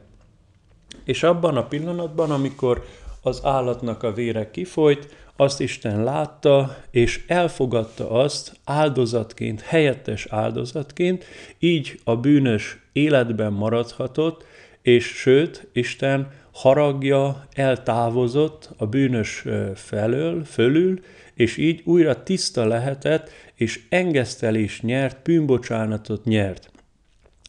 És 1.03 1.23
abban 1.23 1.57
a 1.57 1.65
pillanatban, 1.65 2.31
amikor 2.31 2.83
az 3.21 3.41
állatnak 3.43 4.03
a 4.03 4.13
vére 4.13 4.51
kifolyt, 4.51 5.15
azt 5.35 5.59
Isten 5.59 6.03
látta, 6.03 6.77
és 6.91 7.23
elfogadta 7.27 8.09
azt 8.09 8.51
áldozatként, 8.63 9.61
helyettes 9.61 10.25
áldozatként, 10.29 11.25
így 11.59 11.99
a 12.03 12.15
bűnös 12.15 12.77
életben 12.93 13.53
maradhatott, 13.53 14.45
és 14.81 15.05
sőt, 15.05 15.67
Isten 15.73 16.31
haragja 16.51 17.47
eltávozott 17.53 18.69
a 18.77 18.85
bűnös 18.85 19.45
felől, 19.75 20.43
fölül, 20.43 20.99
és 21.33 21.57
így 21.57 21.81
újra 21.85 22.23
tiszta 22.23 22.65
lehetett, 22.65 23.29
és 23.55 23.79
engesztelés 23.89 24.81
nyert, 24.81 25.23
bűnbocsánatot 25.23 26.23
nyert. 26.23 26.71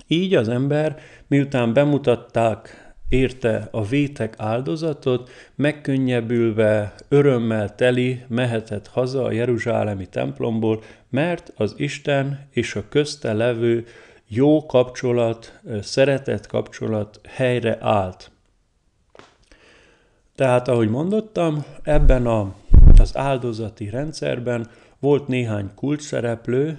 Így 0.06 0.34
az 0.34 0.48
ember, 0.48 0.98
miután 1.26 1.72
bemutatták 1.72 2.79
érte 3.10 3.68
a 3.70 3.84
vétek 3.84 4.34
áldozatot, 4.38 5.30
megkönnyebbülve, 5.54 6.94
örömmel 7.08 7.74
teli 7.74 8.24
mehetett 8.28 8.86
haza 8.86 9.24
a 9.24 9.32
Jeruzsálemi 9.32 10.06
templomból, 10.06 10.82
mert 11.10 11.52
az 11.56 11.74
Isten 11.76 12.48
és 12.50 12.74
a 12.74 12.88
közte 12.88 13.32
levő 13.32 13.86
jó 14.28 14.66
kapcsolat, 14.66 15.60
szeretett 15.80 16.46
kapcsolat 16.46 17.20
helyre 17.28 17.76
állt. 17.80 18.30
Tehát, 20.34 20.68
ahogy 20.68 20.88
mondottam, 20.88 21.64
ebben 21.82 22.26
a, 22.26 22.54
az 22.98 23.16
áldozati 23.16 23.90
rendszerben 23.90 24.70
volt 24.98 25.28
néhány 25.28 25.70
kulcsszereplő, 25.74 26.78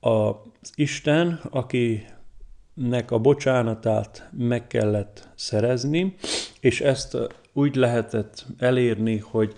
az 0.00 0.72
Isten, 0.74 1.40
aki 1.50 2.06
nek 2.78 3.10
a 3.10 3.18
bocsánatát 3.18 4.28
meg 4.32 4.66
kellett 4.66 5.28
szerezni, 5.34 6.14
és 6.60 6.80
ezt 6.80 7.16
úgy 7.52 7.74
lehetett 7.74 8.46
elérni, 8.58 9.18
hogy 9.18 9.54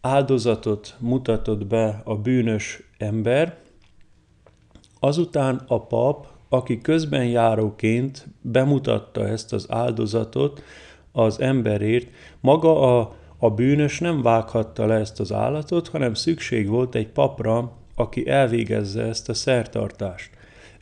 áldozatot 0.00 0.96
mutatott 0.98 1.66
be 1.66 2.00
a 2.04 2.16
bűnös 2.16 2.82
ember, 2.98 3.56
azután 5.00 5.60
a 5.66 5.86
pap, 5.86 6.26
aki 6.48 6.80
közben 6.80 7.24
járóként 7.24 8.26
bemutatta 8.40 9.28
ezt 9.28 9.52
az 9.52 9.66
áldozatot 9.68 10.62
az 11.12 11.40
emberért, 11.40 12.08
maga 12.40 12.98
a, 12.98 13.14
a 13.38 13.50
bűnös 13.50 13.98
nem 13.98 14.22
vághatta 14.22 14.86
le 14.86 14.94
ezt 14.94 15.20
az 15.20 15.32
állatot, 15.32 15.88
hanem 15.88 16.14
szükség 16.14 16.68
volt 16.68 16.94
egy 16.94 17.08
papra, 17.08 17.72
aki 17.94 18.28
elvégezze 18.28 19.02
ezt 19.02 19.28
a 19.28 19.34
szertartást. 19.34 20.30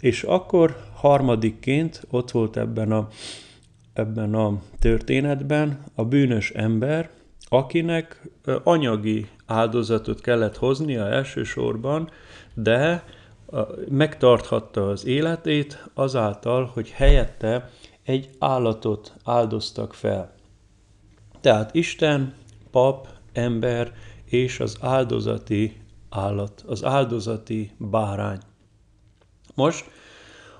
És 0.00 0.23
akkor 0.23 0.76
harmadikként 0.95 2.07
ott 2.11 2.31
volt 2.31 2.57
ebben 2.57 2.93
a, 2.93 3.09
ebben 3.93 4.35
a 4.35 4.61
történetben 4.78 5.85
a 5.95 6.05
bűnös 6.05 6.50
ember, 6.50 7.11
akinek 7.49 8.28
anyagi 8.62 9.26
áldozatot 9.47 10.21
kellett 10.21 10.57
hoznia 10.57 11.09
elsősorban, 11.09 12.11
de 12.55 13.05
megtarthatta 13.88 14.88
az 14.88 15.07
életét 15.07 15.85
azáltal, 15.95 16.71
hogy 16.75 16.90
helyette 16.90 17.71
egy 18.02 18.31
állatot 18.38 19.14
áldoztak 19.25 19.95
fel. 19.95 20.35
Tehát 21.40 21.75
Isten, 21.75 22.35
pap, 22.71 23.09
ember 23.33 23.93
és 24.25 24.61
az 24.61 24.76
áldozati 24.81 25.76
állat, 26.11 26.64
az 26.67 26.85
áldozati 26.85 27.71
bárány. 27.78 28.38
Most 29.59 29.91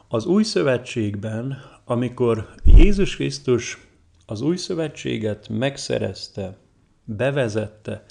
az 0.09 0.27
új 0.27 0.43
szövetségben, 0.43 1.59
amikor 1.85 2.49
Jézus 2.65 3.17
Krisztus 3.17 3.79
az 4.27 4.41
új 4.41 4.57
szövetséget 4.57 5.49
megszerezte, 5.49 6.57
bevezette, 7.05 8.05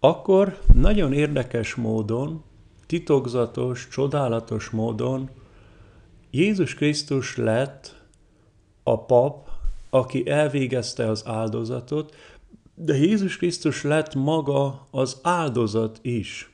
akkor 0.00 0.58
nagyon 0.72 1.12
érdekes 1.12 1.74
módon, 1.74 2.44
titokzatos, 2.86 3.88
csodálatos 3.88 4.70
módon 4.70 5.30
Jézus 6.30 6.74
Krisztus 6.74 7.36
lett 7.36 8.04
a 8.82 9.04
pap, 9.04 9.48
aki 9.90 10.28
elvégezte 10.28 11.08
az 11.08 11.22
áldozatot, 11.26 12.14
de 12.74 12.96
Jézus 12.96 13.36
Krisztus 13.36 13.82
lett 13.82 14.14
maga 14.14 14.86
az 14.90 15.18
áldozat 15.22 15.98
is. 16.02 16.50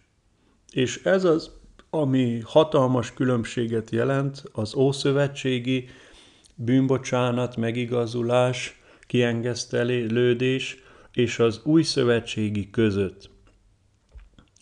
És 0.71 1.03
ez 1.05 1.25
az 1.25 1.60
ami 1.91 2.41
hatalmas 2.45 3.13
különbséget 3.15 3.91
jelent 3.91 4.43
az 4.53 4.75
ószövetségi 4.75 5.89
bűnbocsánat, 6.55 7.57
megigazulás, 7.57 8.81
kiengesztelődés 9.07 10.77
és 11.13 11.39
az 11.39 11.61
új 11.65 11.83
szövetségi 11.83 12.71
között. 12.71 13.31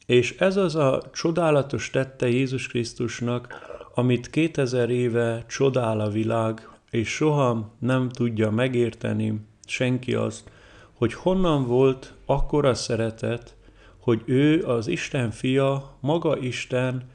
És 0.06 0.36
ez 0.38 0.56
az 0.56 0.76
a 0.76 1.02
csodálatos 1.12 1.90
tette 1.90 2.28
Jézus 2.28 2.66
Krisztusnak, 2.66 3.54
amit 3.94 4.30
2000 4.30 4.90
éve 4.90 5.44
csodál 5.48 6.00
a 6.00 6.08
világ, 6.08 6.68
és 6.90 7.08
soha 7.08 7.74
nem 7.78 8.08
tudja 8.08 8.50
megérteni 8.50 9.40
senki 9.66 10.14
azt, 10.14 10.50
hogy 10.92 11.12
honnan 11.14 11.66
volt 11.66 12.14
akkora 12.26 12.74
szeretet, 12.74 13.56
hogy 13.98 14.22
ő 14.24 14.62
az 14.64 14.86
Isten 14.86 15.30
fia, 15.30 15.96
maga 16.00 16.38
Isten, 16.38 17.10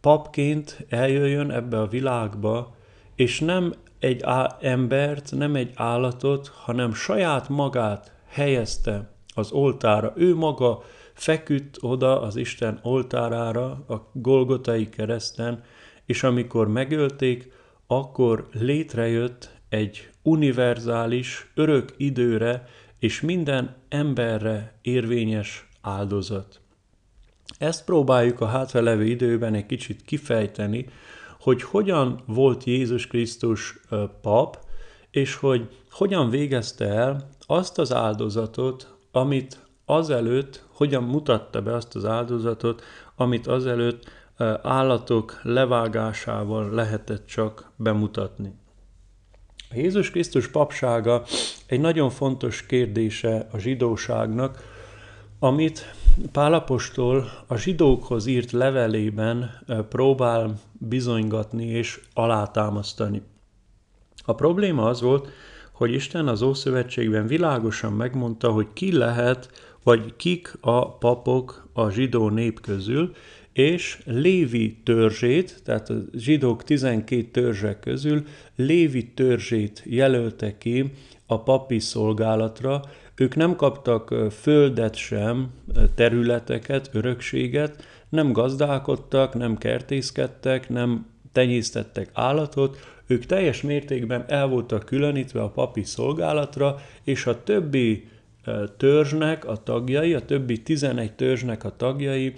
papként 0.00 0.86
eljöjjön 0.88 1.50
ebbe 1.50 1.80
a 1.80 1.86
világba, 1.86 2.74
és 3.14 3.40
nem 3.40 3.72
egy 3.98 4.24
embert, 4.60 5.32
nem 5.36 5.54
egy 5.54 5.72
állatot, 5.74 6.48
hanem 6.48 6.94
saját 6.94 7.48
magát 7.48 8.12
helyezte 8.28 9.10
az 9.34 9.52
oltára. 9.52 10.12
Ő 10.16 10.34
maga 10.34 10.82
feküdt 11.12 11.76
oda 11.80 12.20
az 12.20 12.36
Isten 12.36 12.78
oltárára, 12.82 13.64
a 13.88 14.10
Golgotai 14.12 14.88
kereszten, 14.88 15.62
és 16.06 16.22
amikor 16.22 16.68
megölték, 16.68 17.52
akkor 17.86 18.48
létrejött 18.52 19.50
egy 19.68 20.10
univerzális, 20.22 21.50
örök 21.54 21.94
időre 21.96 22.68
és 22.98 23.20
minden 23.20 23.76
emberre 23.88 24.78
érvényes 24.82 25.68
áldozat. 25.80 26.60
Ezt 27.58 27.84
próbáljuk 27.84 28.40
a 28.40 28.46
hátralevő 28.46 29.04
időben 29.04 29.54
egy 29.54 29.66
kicsit 29.66 30.02
kifejteni, 30.02 30.86
hogy 31.40 31.62
hogyan 31.62 32.22
volt 32.26 32.64
Jézus 32.64 33.06
Krisztus 33.06 33.80
pap, 34.22 34.58
és 35.10 35.34
hogy 35.34 35.68
hogyan 35.90 36.30
végezte 36.30 36.84
el 36.84 37.28
azt 37.46 37.78
az 37.78 37.92
áldozatot, 37.92 38.94
amit 39.12 39.58
azelőtt, 39.84 40.64
hogyan 40.68 41.02
mutatta 41.02 41.62
be 41.62 41.74
azt 41.74 41.94
az 41.94 42.04
áldozatot, 42.04 42.82
amit 43.16 43.46
azelőtt 43.46 44.10
állatok 44.62 45.40
levágásával 45.42 46.70
lehetett 46.70 47.26
csak 47.26 47.70
bemutatni. 47.76 48.54
Jézus 49.74 50.10
Krisztus 50.10 50.48
papsága 50.48 51.22
egy 51.66 51.80
nagyon 51.80 52.10
fontos 52.10 52.66
kérdése 52.66 53.48
a 53.52 53.58
zsidóságnak, 53.58 54.74
amit 55.38 55.94
Pálapostól 56.32 57.30
a 57.46 57.56
zsidókhoz 57.56 58.26
írt 58.26 58.50
levelében 58.50 59.50
próbál 59.88 60.60
bizonygatni 60.72 61.64
és 61.64 62.00
alátámasztani. 62.14 63.22
A 64.24 64.34
probléma 64.34 64.84
az 64.84 65.00
volt, 65.00 65.28
hogy 65.72 65.92
Isten 65.92 66.28
az 66.28 66.42
Ószövetségben 66.42 67.26
világosan 67.26 67.92
megmondta, 67.92 68.50
hogy 68.50 68.66
ki 68.72 68.92
lehet, 68.92 69.50
vagy 69.82 70.16
kik 70.16 70.54
a 70.60 70.96
papok 70.96 71.68
a 71.72 71.90
zsidó 71.90 72.28
nép 72.28 72.60
közül, 72.60 73.12
és 73.52 73.98
Lévi 74.04 74.80
törzsét, 74.84 75.60
tehát 75.64 75.90
a 75.90 75.94
zsidók 76.14 76.62
12 76.62 77.22
törzsek 77.22 77.80
közül 77.80 78.24
Lévi 78.56 79.12
törzsét 79.12 79.82
jelölte 79.84 80.58
ki 80.58 80.92
a 81.26 81.42
papi 81.42 81.78
szolgálatra, 81.78 82.82
ők 83.16 83.36
nem 83.36 83.56
kaptak 83.56 84.14
földet 84.40 84.94
sem, 84.94 85.50
területeket, 85.94 86.90
örökséget, 86.92 87.84
nem 88.08 88.32
gazdálkodtak, 88.32 89.34
nem 89.34 89.58
kertészkedtek, 89.58 90.68
nem 90.68 91.06
tenyésztettek 91.32 92.10
állatot, 92.12 92.78
ők 93.06 93.26
teljes 93.26 93.62
mértékben 93.62 94.24
el 94.28 94.46
voltak 94.46 94.84
különítve 94.84 95.42
a 95.42 95.48
papi 95.48 95.84
szolgálatra, 95.84 96.80
és 97.04 97.26
a 97.26 97.42
többi 97.42 98.08
törzsnek 98.76 99.46
a 99.46 99.62
tagjai, 99.62 100.14
a 100.14 100.24
többi 100.24 100.62
11 100.62 101.12
törzsnek 101.12 101.64
a 101.64 101.76
tagjai 101.76 102.32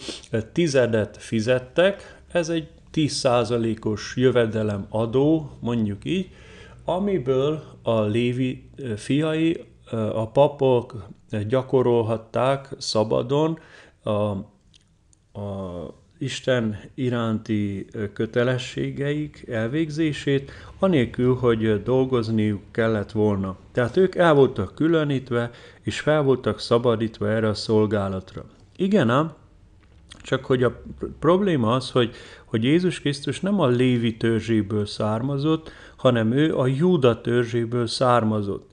tizedet 0.53 1.17
fizettek, 1.17 2.21
ez 2.33 2.49
egy 2.49 2.69
10%-os 2.95 4.13
jövedelem 4.17 4.87
adó, 4.89 5.51
mondjuk 5.61 6.05
így, 6.05 6.29
amiből 6.85 7.63
a 7.83 8.01
Lévi 8.01 8.71
fiai 8.97 9.65
a 9.93 10.27
papok 10.27 11.09
gyakorolhatták 11.49 12.69
szabadon 12.79 13.59
a, 14.03 14.11
a 14.11 15.95
Isten 16.19 16.79
iránti 16.95 17.87
kötelességeik 18.13 19.49
elvégzését, 19.49 20.51
anélkül, 20.79 21.35
hogy 21.35 21.83
dolgozniuk 21.83 22.63
kellett 22.71 23.13
volna. 23.13 23.57
Tehát 23.73 23.97
ők 23.97 24.15
el 24.15 24.35
voltak 24.35 24.75
különítve, 24.75 25.51
és 25.83 26.01
fel 26.01 26.23
voltak 26.23 26.61
szabadítva 26.61 27.31
erre 27.31 27.49
a 27.49 27.55
szolgálatra. 27.55 28.45
Igen 28.77 29.11
ám, 29.11 29.33
csak 30.23 30.45
hogy 30.45 30.63
a 30.63 30.83
probléma 31.19 31.75
az, 31.75 31.91
hogy, 31.91 32.15
hogy 32.45 32.65
Jézus 32.65 33.01
Krisztus 33.01 33.41
nem 33.41 33.61
a 33.61 33.67
Lévi 33.67 34.17
törzséből 34.17 34.87
származott, 34.87 35.71
hanem 35.97 36.33
ő 36.33 36.57
a 36.57 36.67
Júda 36.67 37.21
törzséből 37.21 37.87
származott. 37.87 38.68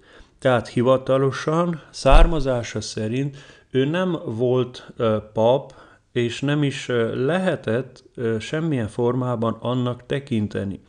Tehát 0.45 0.67
hivatalosan, 0.67 1.81
származása 1.89 2.81
szerint 2.81 3.37
ő 3.71 3.85
nem 3.85 4.17
volt 4.25 4.93
pap, 5.33 5.73
és 6.11 6.41
nem 6.41 6.63
is 6.63 6.87
lehetett 7.13 8.03
semmilyen 8.39 8.87
formában 8.87 9.57
annak 9.59 10.05
tekinteni. 10.05 10.79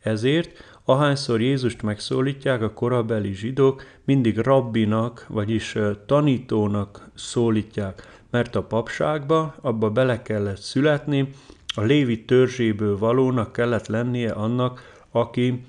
Ezért, 0.00 0.50
ahányszor 0.84 1.40
Jézust 1.40 1.82
megszólítják 1.82 2.62
a 2.62 2.72
korabeli 2.72 3.32
zsidók, 3.32 3.82
mindig 4.04 4.38
rabbinak, 4.38 5.26
vagyis 5.28 5.76
tanítónak 6.06 7.10
szólítják, 7.14 8.22
mert 8.30 8.56
a 8.56 8.62
papságba 8.62 9.54
abba 9.60 9.90
bele 9.90 10.22
kellett 10.22 10.60
születni, 10.60 11.28
a 11.74 11.80
Lévi 11.80 12.24
törzséből 12.24 12.98
valónak 12.98 13.52
kellett 13.52 13.86
lennie 13.86 14.32
annak, 14.32 15.04
aki 15.10 15.64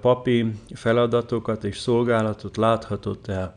papi 0.00 0.52
feladatokat 0.74 1.64
és 1.64 1.78
szolgálatot 1.78 2.56
láthatott 2.56 3.26
el. 3.26 3.56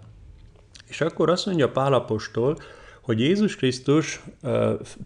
És 0.88 1.02
akkor 1.02 1.30
azt 1.30 1.46
mondja 1.46 1.70
Pálapostól, 1.70 2.58
hogy 3.02 3.20
Jézus 3.20 3.56
Krisztus 3.56 4.22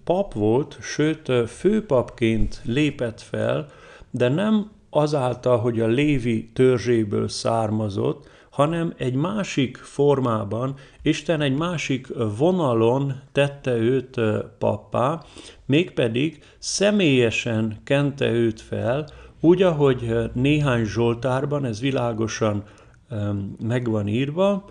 pap 0.04 0.34
volt, 0.34 0.78
sőt 0.82 1.32
főpapként 1.48 2.62
lépett 2.64 3.22
fel, 3.22 3.68
de 4.12 4.30
nem 4.30 4.72
azáltal, 4.90 5.58
hogy 5.58 5.80
a 5.80 5.88
Lévi 5.88 6.50
törzséből 6.54 7.28
származott, 7.28 8.30
hanem 8.50 8.94
egy 8.98 9.14
másik 9.14 9.78
formában, 9.78 10.76
Isten 11.02 11.42
egy 11.42 11.56
másik 11.56 12.08
vonalon 12.38 13.22
tette 13.32 13.76
őt 13.76 14.20
pappá, 14.58 15.24
mégpedig 15.66 16.44
személyesen 16.60 17.82
kente 17.84 18.32
őt 18.32 18.62
fel, 18.62 19.08
úgy, 19.44 19.62
ahogy 19.62 20.14
néhány 20.34 20.86
Zsoltárban 20.86 21.66
ez 21.66 21.80
világosan 21.80 22.64
meg 23.60 23.90
van 23.90 24.08
írva, 24.08 24.70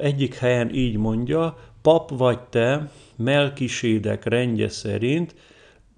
egyik 0.00 0.34
helyen 0.34 0.74
így 0.74 0.96
mondja, 0.96 1.56
pap 1.82 2.10
vagy 2.18 2.40
te, 2.40 2.90
Melkisédek 3.16 4.24
rendje 4.24 4.68
szerint, 4.68 5.34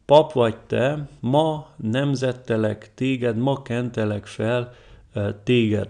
pap 0.07 0.33
vagy 0.33 0.57
te, 0.57 1.09
ma 1.21 1.67
nemzettelek 1.77 2.95
téged, 2.95 3.37
ma 3.37 3.62
kentelek 3.62 4.27
fel 4.27 4.73
téged. 5.45 5.88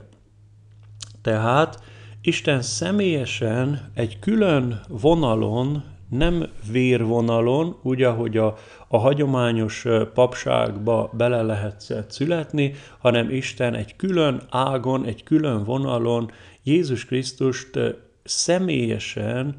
Tehát 1.22 1.82
Isten 2.22 2.62
személyesen 2.62 3.90
egy 3.94 4.18
külön 4.18 4.80
vonalon, 4.88 5.84
nem 6.08 6.46
vérvonalon, 6.70 7.76
úgy, 7.82 8.02
ahogy 8.02 8.36
a, 8.36 8.56
a 8.94 8.98
hagyományos 8.98 9.86
papságba 10.14 11.10
bele 11.12 11.42
lehet 11.42 12.06
születni, 12.08 12.74
hanem 12.98 13.30
Isten 13.30 13.74
egy 13.74 13.96
külön 13.96 14.42
ágon, 14.50 15.04
egy 15.04 15.22
külön 15.22 15.64
vonalon 15.64 16.30
Jézus 16.62 17.04
Krisztust 17.04 17.78
személyesen 18.22 19.56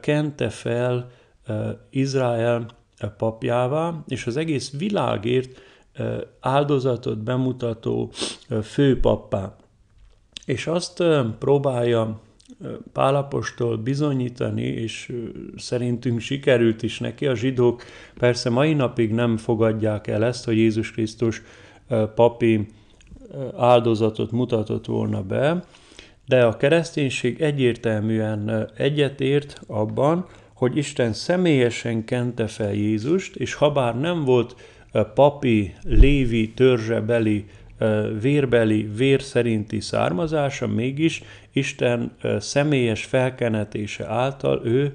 kente 0.00 0.48
fel 0.48 1.10
Izrael 1.90 2.66
papjává, 3.16 3.94
és 4.06 4.26
az 4.26 4.36
egész 4.36 4.70
világért 4.70 5.60
áldozatot 6.40 7.18
bemutató 7.18 8.10
főpappá. 8.62 9.56
És 10.44 10.66
azt 10.66 11.04
próbálja 11.38 12.20
Pálapostól 12.92 13.76
bizonyítani, 13.76 14.62
és 14.62 15.12
szerintünk 15.56 16.20
sikerült 16.20 16.82
is 16.82 16.98
neki, 16.98 17.26
a 17.26 17.34
zsidók 17.34 17.82
persze 18.18 18.50
mai 18.50 18.74
napig 18.74 19.12
nem 19.12 19.36
fogadják 19.36 20.06
el 20.06 20.24
ezt, 20.24 20.44
hogy 20.44 20.56
Jézus 20.56 20.90
Krisztus 20.92 21.42
papi 22.14 22.66
áldozatot 23.56 24.30
mutatott 24.30 24.86
volna 24.86 25.22
be, 25.22 25.64
de 26.26 26.44
a 26.44 26.56
kereszténység 26.56 27.40
egyértelműen 27.40 28.70
egyetért 28.76 29.60
abban, 29.66 30.26
hogy 30.54 30.76
Isten 30.76 31.12
személyesen 31.12 32.04
kente 32.04 32.46
fel 32.46 32.72
Jézust, 32.72 33.36
és 33.36 33.54
ha 33.54 33.70
bár 33.72 34.00
nem 34.00 34.24
volt 34.24 34.56
papi, 35.14 35.74
lévi, 35.84 36.52
törzsebeli, 36.52 37.44
vérbeli, 38.20 38.90
vér 38.96 39.22
szerinti 39.22 39.80
származása, 39.80 40.66
mégis 40.66 41.22
Isten 41.52 42.16
személyes 42.38 43.04
felkenetése 43.04 44.06
által 44.06 44.60
ő 44.64 44.92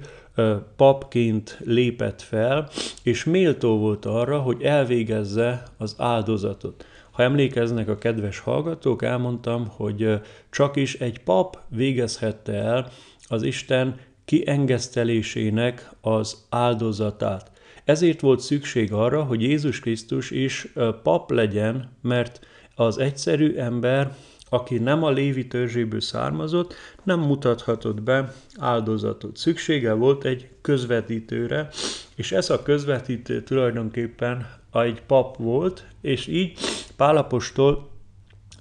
papként 0.76 1.58
lépett 1.64 2.22
fel, 2.22 2.68
és 3.02 3.24
méltó 3.24 3.78
volt 3.78 4.04
arra, 4.04 4.38
hogy 4.38 4.62
elvégezze 4.62 5.62
az 5.78 5.94
áldozatot. 5.98 6.86
Ha 7.10 7.22
emlékeznek 7.22 7.88
a 7.88 7.98
kedves 7.98 8.38
hallgatók, 8.38 9.02
elmondtam, 9.02 9.66
hogy 9.68 10.20
csak 10.50 10.76
is 10.76 10.94
egy 10.94 11.18
pap 11.18 11.58
végezhette 11.68 12.52
el 12.52 12.90
az 13.28 13.42
Isten 13.42 13.96
kiengesztelésének 14.24 15.90
az 16.00 16.46
áldozatát. 16.50 17.50
Ezért 17.84 18.20
volt 18.20 18.40
szükség 18.40 18.92
arra, 18.92 19.22
hogy 19.22 19.42
Jézus 19.42 19.80
Krisztus 19.80 20.30
is 20.30 20.72
pap 21.02 21.30
legyen, 21.30 21.90
mert 22.02 22.46
az 22.74 22.98
egyszerű 22.98 23.54
ember, 23.56 24.16
aki 24.48 24.78
nem 24.78 25.02
a 25.02 25.10
Lévi 25.10 25.46
törzséből 25.46 26.00
származott, 26.00 26.74
nem 27.02 27.20
mutathatott 27.20 28.02
be 28.02 28.32
áldozatot. 28.58 29.36
Szüksége 29.36 29.92
volt 29.92 30.24
egy 30.24 30.48
közvetítőre, 30.60 31.68
és 32.14 32.32
ez 32.32 32.50
a 32.50 32.62
közvetítő 32.62 33.42
tulajdonképpen 33.42 34.46
egy 34.72 35.02
pap 35.02 35.36
volt, 35.36 35.86
és 36.00 36.26
így 36.26 36.58
Pálapostól 36.96 37.90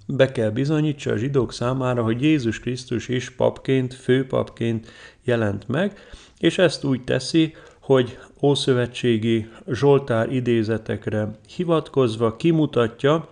be 0.08 0.32
kell 0.32 0.50
bizonyítsa 0.50 1.12
a 1.12 1.18
zsidók 1.18 1.54
számára, 1.54 2.04
hogy 2.04 2.22
Jézus 2.22 2.60
Krisztus 2.60 3.08
is 3.08 3.30
papként, 3.30 3.94
főpapként 3.94 4.92
jelent 5.24 5.68
meg, 5.68 6.00
és 6.40 6.58
ezt 6.58 6.84
úgy 6.84 7.04
teszi, 7.04 7.54
hogy 7.80 8.18
ószövetségi 8.42 9.50
Zsoltár 9.68 10.32
idézetekre 10.32 11.32
hivatkozva 11.56 12.36
kimutatja, 12.36 13.28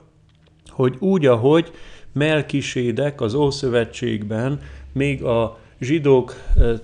hogy 0.81 0.95
úgy, 0.99 1.25
ahogy 1.25 1.71
Melkisédek 2.13 3.21
az 3.21 3.33
Ószövetségben 3.33 4.59
még 4.93 5.23
a 5.23 5.59
zsidók 5.79 6.35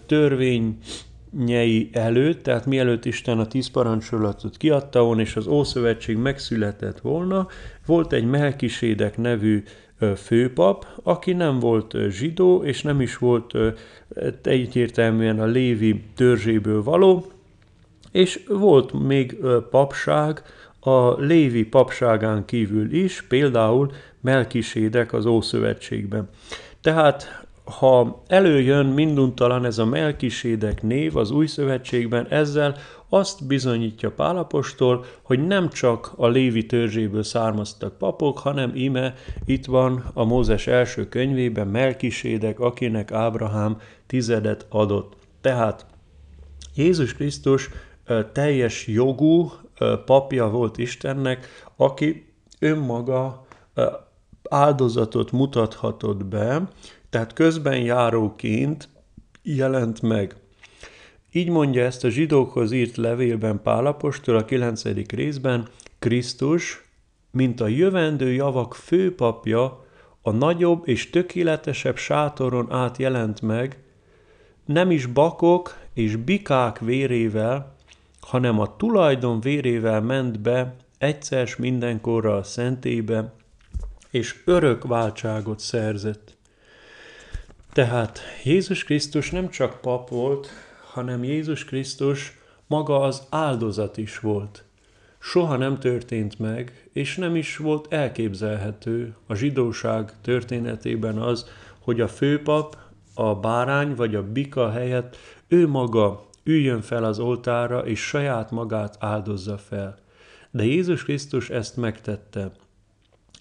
törvény 0.05 0.77
előtt, 1.91 2.43
tehát 2.43 2.65
mielőtt 2.65 3.05
Isten 3.05 3.39
a 3.39 3.47
tíz 3.47 3.71
parancsolatot 3.71 4.57
kiadta 4.57 5.03
volna, 5.03 5.21
és 5.21 5.35
az 5.35 5.47
Ószövetség 5.47 6.17
megszületett 6.17 6.99
volna, 6.99 7.47
volt 7.85 8.13
egy 8.13 8.25
Melkisédek 8.25 9.17
nevű 9.17 9.63
főpap, 10.15 10.85
aki 11.03 11.33
nem 11.33 11.59
volt 11.59 11.95
zsidó, 12.09 12.63
és 12.63 12.81
nem 12.81 13.01
is 13.01 13.17
volt 13.17 13.53
egyértelműen 14.43 15.39
a 15.39 15.45
Lévi 15.45 16.03
törzséből 16.15 16.83
való, 16.83 17.25
és 18.11 18.43
volt 18.47 19.07
még 19.07 19.37
papság 19.69 20.41
a 20.87 21.15
Lévi 21.19 21.65
papságán 21.65 22.45
kívül 22.45 22.93
is, 22.93 23.21
például 23.21 23.91
Melkisédek 24.21 25.13
az 25.13 25.25
Ószövetségben. 25.25 26.29
Tehát 26.81 27.45
ha 27.63 28.23
előjön 28.27 28.85
minduntalan 28.85 29.65
ez 29.65 29.77
a 29.77 29.85
Melkisédek 29.85 30.81
név 30.83 31.17
az 31.17 31.31
új 31.31 31.45
szövetségben, 31.45 32.27
ezzel 32.29 32.75
azt 33.09 33.47
bizonyítja 33.47 34.11
Pálapostól, 34.11 35.05
hogy 35.21 35.47
nem 35.47 35.69
csak 35.69 36.13
a 36.15 36.27
Lévi 36.27 36.65
törzséből 36.65 37.23
származtak 37.23 37.97
papok, 37.97 38.37
hanem 38.37 38.71
ime 38.75 39.13
itt 39.45 39.65
van 39.65 40.03
a 40.13 40.23
Mózes 40.23 40.67
első 40.67 41.09
könyvében 41.09 41.67
Melkisédek, 41.67 42.59
akinek 42.59 43.11
Ábrahám 43.11 43.77
tizedet 44.05 44.65
adott. 44.69 45.13
Tehát 45.41 45.85
Jézus 46.75 47.13
Krisztus 47.13 47.69
teljes 48.33 48.87
jogú 48.87 49.51
papja 50.05 50.49
volt 50.49 50.77
Istennek, 50.77 51.47
aki 51.75 52.33
önmaga 52.59 53.45
áldozatot 54.49 55.31
mutathatott 55.31 56.25
be, 56.25 56.69
tehát 57.09 57.33
közben 57.33 57.77
járóként 57.77 58.89
jelent 59.43 60.01
meg. 60.01 60.35
Így 61.31 61.49
mondja 61.49 61.83
ezt 61.83 62.03
a 62.03 62.09
zsidókhoz 62.09 62.71
írt 62.71 62.95
levélben 62.95 63.61
Pálapostól 63.61 64.35
a 64.35 64.45
9. 64.45 64.83
részben, 65.09 65.67
Krisztus, 65.99 66.85
mint 67.31 67.61
a 67.61 67.67
jövendő 67.67 68.31
javak 68.31 68.75
főpapja, 68.75 69.85
a 70.21 70.31
nagyobb 70.31 70.87
és 70.87 71.09
tökéletesebb 71.09 71.97
sátoron 71.97 72.71
át 72.71 72.97
jelent 72.97 73.41
meg, 73.41 73.83
nem 74.65 74.91
is 74.91 75.05
bakok 75.05 75.77
és 75.93 76.15
bikák 76.15 76.79
vérével, 76.79 77.76
hanem 78.27 78.59
a 78.59 78.75
tulajdon 78.75 79.39
vérével 79.39 80.01
ment 80.01 80.39
be 80.39 80.75
egyszer 80.97 81.49
mindenkorra 81.57 82.35
a 82.35 82.43
szentébe, 82.43 83.33
és 84.09 84.41
örök 84.45 84.83
váltságot 84.83 85.59
szerzett. 85.59 86.37
Tehát 87.73 88.19
Jézus 88.43 88.83
Krisztus 88.83 89.31
nem 89.31 89.49
csak 89.49 89.81
pap 89.81 90.09
volt, 90.09 90.49
hanem 90.91 91.23
Jézus 91.23 91.65
Krisztus 91.65 92.37
maga 92.67 92.99
az 92.99 93.23
áldozat 93.29 93.97
is 93.97 94.19
volt. 94.19 94.63
Soha 95.19 95.57
nem 95.57 95.79
történt 95.79 96.39
meg, 96.39 96.89
és 96.93 97.15
nem 97.15 97.35
is 97.35 97.57
volt 97.57 97.93
elképzelhető 97.93 99.15
a 99.27 99.35
zsidóság 99.35 100.11
történetében 100.21 101.17
az, 101.17 101.49
hogy 101.79 102.01
a 102.01 102.07
főpap 102.07 102.77
a 103.13 103.35
bárány 103.35 103.95
vagy 103.95 104.15
a 104.15 104.31
bika 104.31 104.71
helyett 104.71 105.17
ő 105.47 105.67
maga 105.67 106.26
üljön 106.47 106.81
fel 106.81 107.03
az 107.03 107.19
oltára, 107.19 107.85
és 107.85 107.99
saját 107.99 108.51
magát 108.51 108.95
áldozza 108.99 109.57
fel. 109.57 109.97
De 110.51 110.63
Jézus 110.63 111.03
Krisztus 111.03 111.49
ezt 111.49 111.77
megtette, 111.77 112.51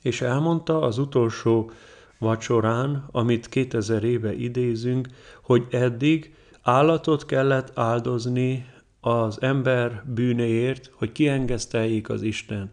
és 0.03 0.21
elmondta 0.21 0.81
az 0.81 0.99
utolsó 0.99 1.71
vacsorán, 2.19 3.09
amit 3.11 3.49
2000 3.49 4.05
éve 4.05 4.35
idézünk, 4.35 5.09
hogy 5.43 5.67
eddig 5.71 6.35
állatot 6.63 7.27
kellett 7.27 7.79
áldozni 7.79 8.67
az 9.01 9.43
ember 9.43 10.03
bűnéért, 10.15 10.91
hogy 10.95 11.13
kiengeszteljék 11.13 12.09
az 12.09 12.23
Isten. 12.23 12.71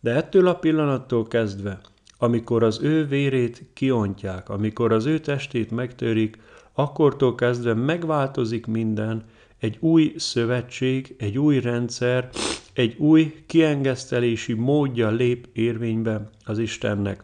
De 0.00 0.14
ettől 0.14 0.46
a 0.46 0.54
pillanattól 0.54 1.26
kezdve, 1.26 1.80
amikor 2.18 2.62
az 2.62 2.80
ő 2.82 3.06
vérét 3.06 3.64
kiontják, 3.72 4.48
amikor 4.48 4.92
az 4.92 5.06
ő 5.06 5.18
testét 5.18 5.70
megtörik, 5.70 6.38
akkortól 6.72 7.34
kezdve 7.34 7.74
megváltozik 7.74 8.66
minden, 8.66 9.24
egy 9.62 9.76
új 9.80 10.14
szövetség, 10.16 11.14
egy 11.18 11.38
új 11.38 11.60
rendszer, 11.60 12.28
egy 12.72 12.96
új 12.98 13.42
kiengesztelési 13.46 14.52
módja 14.52 15.10
lép 15.10 15.48
érvénybe 15.52 16.30
az 16.44 16.58
Istennek. 16.58 17.22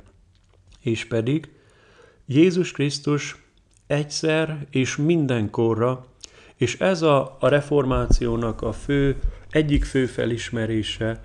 És 0.80 1.04
pedig 1.04 1.48
Jézus 2.26 2.72
Krisztus 2.72 3.36
egyszer 3.86 4.66
és 4.70 4.96
mindenkorra, 4.96 6.06
és 6.56 6.80
ez 6.80 7.02
a, 7.02 7.36
a 7.40 7.48
reformációnak 7.48 8.62
a 8.62 8.72
fő, 8.72 9.16
egyik 9.50 9.84
fő 9.84 10.06
felismerése, 10.06 11.20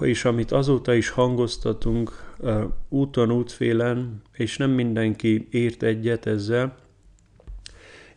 és 0.00 0.24
amit 0.24 0.52
azóta 0.52 0.94
is 0.94 1.08
hangoztatunk 1.08 2.36
úton, 2.88 3.32
útfélen, 3.32 4.22
és 4.32 4.56
nem 4.56 4.70
mindenki 4.70 5.48
ért 5.50 5.82
egyet 5.82 6.26
ezzel, 6.26 6.87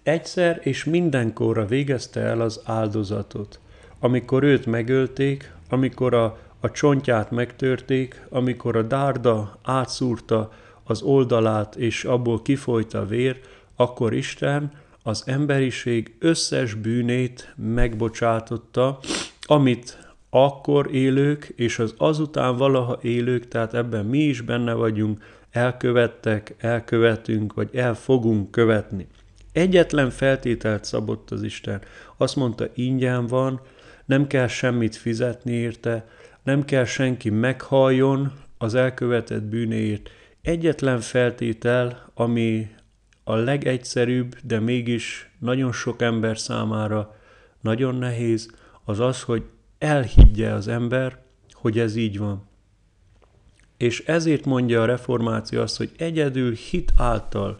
egyszer 0.03 0.59
és 0.63 0.83
mindenkorra 0.83 1.65
végezte 1.65 2.19
el 2.19 2.41
az 2.41 2.61
áldozatot. 2.63 3.59
Amikor 3.99 4.43
őt 4.43 4.65
megölték, 4.65 5.51
amikor 5.69 6.13
a, 6.13 6.37
a 6.59 6.71
csontját 6.71 7.31
megtörték, 7.31 8.25
amikor 8.29 8.75
a 8.75 8.81
dárda 8.81 9.57
átszúrta 9.63 10.51
az 10.83 11.01
oldalát, 11.01 11.75
és 11.75 12.03
abból 12.03 12.41
kifolyt 12.41 12.93
a 12.93 13.05
vér, 13.05 13.39
akkor 13.75 14.13
Isten 14.13 14.71
az 15.03 15.23
emberiség 15.25 16.15
összes 16.19 16.73
bűnét 16.73 17.53
megbocsátotta, 17.55 18.99
amit 19.41 19.97
akkor 20.29 20.93
élők, 20.93 21.53
és 21.55 21.79
az 21.79 21.93
azután 21.97 22.57
valaha 22.57 22.99
élők, 23.01 23.47
tehát 23.47 23.73
ebben 23.73 24.05
mi 24.05 24.17
is 24.17 24.41
benne 24.41 24.73
vagyunk, 24.73 25.23
elkövettek, 25.51 26.55
elkövetünk, 26.57 27.53
vagy 27.53 27.69
el 27.73 27.95
fogunk 27.95 28.51
követni. 28.51 29.07
Egyetlen 29.51 30.09
feltételt 30.09 30.83
szabott 30.83 31.31
az 31.31 31.43
Isten. 31.43 31.81
Azt 32.17 32.35
mondta, 32.35 32.67
ingyen 32.73 33.27
van, 33.27 33.61
nem 34.05 34.27
kell 34.27 34.47
semmit 34.47 34.95
fizetni 34.95 35.51
érte, 35.51 36.07
nem 36.43 36.65
kell 36.65 36.85
senki 36.85 37.29
meghalljon 37.29 38.31
az 38.57 38.75
elkövetett 38.75 39.43
bűnéért. 39.43 40.09
Egyetlen 40.41 40.99
feltétel, 40.99 42.11
ami 42.13 42.69
a 43.23 43.35
legegyszerűbb, 43.35 44.35
de 44.43 44.59
mégis 44.59 45.31
nagyon 45.39 45.71
sok 45.71 46.01
ember 46.01 46.37
számára 46.37 47.15
nagyon 47.61 47.95
nehéz, 47.95 48.49
az 48.83 48.99
az, 48.99 49.21
hogy 49.21 49.43
elhiggye 49.77 50.51
az 50.53 50.67
ember, 50.67 51.19
hogy 51.51 51.79
ez 51.79 51.95
így 51.95 52.17
van. 52.17 52.49
És 53.77 54.03
ezért 54.05 54.45
mondja 54.45 54.81
a 54.81 54.85
reformáció 54.85 55.61
azt, 55.61 55.77
hogy 55.77 55.91
egyedül 55.97 56.53
hit 56.53 56.91
által 56.97 57.59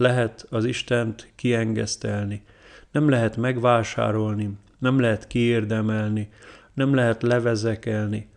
lehet 0.00 0.46
az 0.50 0.64
Istent 0.64 1.32
kiengesztelni, 1.34 2.42
nem 2.92 3.08
lehet 3.08 3.36
megvásárolni, 3.36 4.50
nem 4.78 5.00
lehet 5.00 5.26
kiérdemelni, 5.26 6.28
nem 6.74 6.94
lehet 6.94 7.22
levezekelni, 7.22 8.28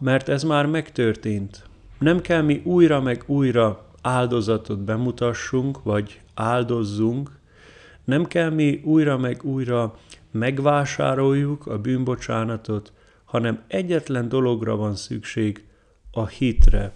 mert 0.00 0.28
ez 0.28 0.42
már 0.42 0.66
megtörtént. 0.66 1.64
Nem 1.98 2.20
kell 2.20 2.42
mi 2.42 2.62
újra 2.64 3.00
meg 3.00 3.22
újra 3.26 3.84
áldozatot 4.02 4.78
bemutassunk, 4.78 5.82
vagy 5.82 6.20
áldozzunk, 6.34 7.30
nem 8.04 8.24
kell 8.24 8.50
mi 8.50 8.80
újra 8.84 9.18
meg 9.18 9.44
újra 9.44 9.98
megvásároljuk 10.30 11.66
a 11.66 11.78
bűnbocsánatot, 11.78 12.92
hanem 13.24 13.62
egyetlen 13.66 14.28
dologra 14.28 14.76
van 14.76 14.94
szükség, 14.94 15.64
a 16.10 16.26
hitre. 16.26 16.92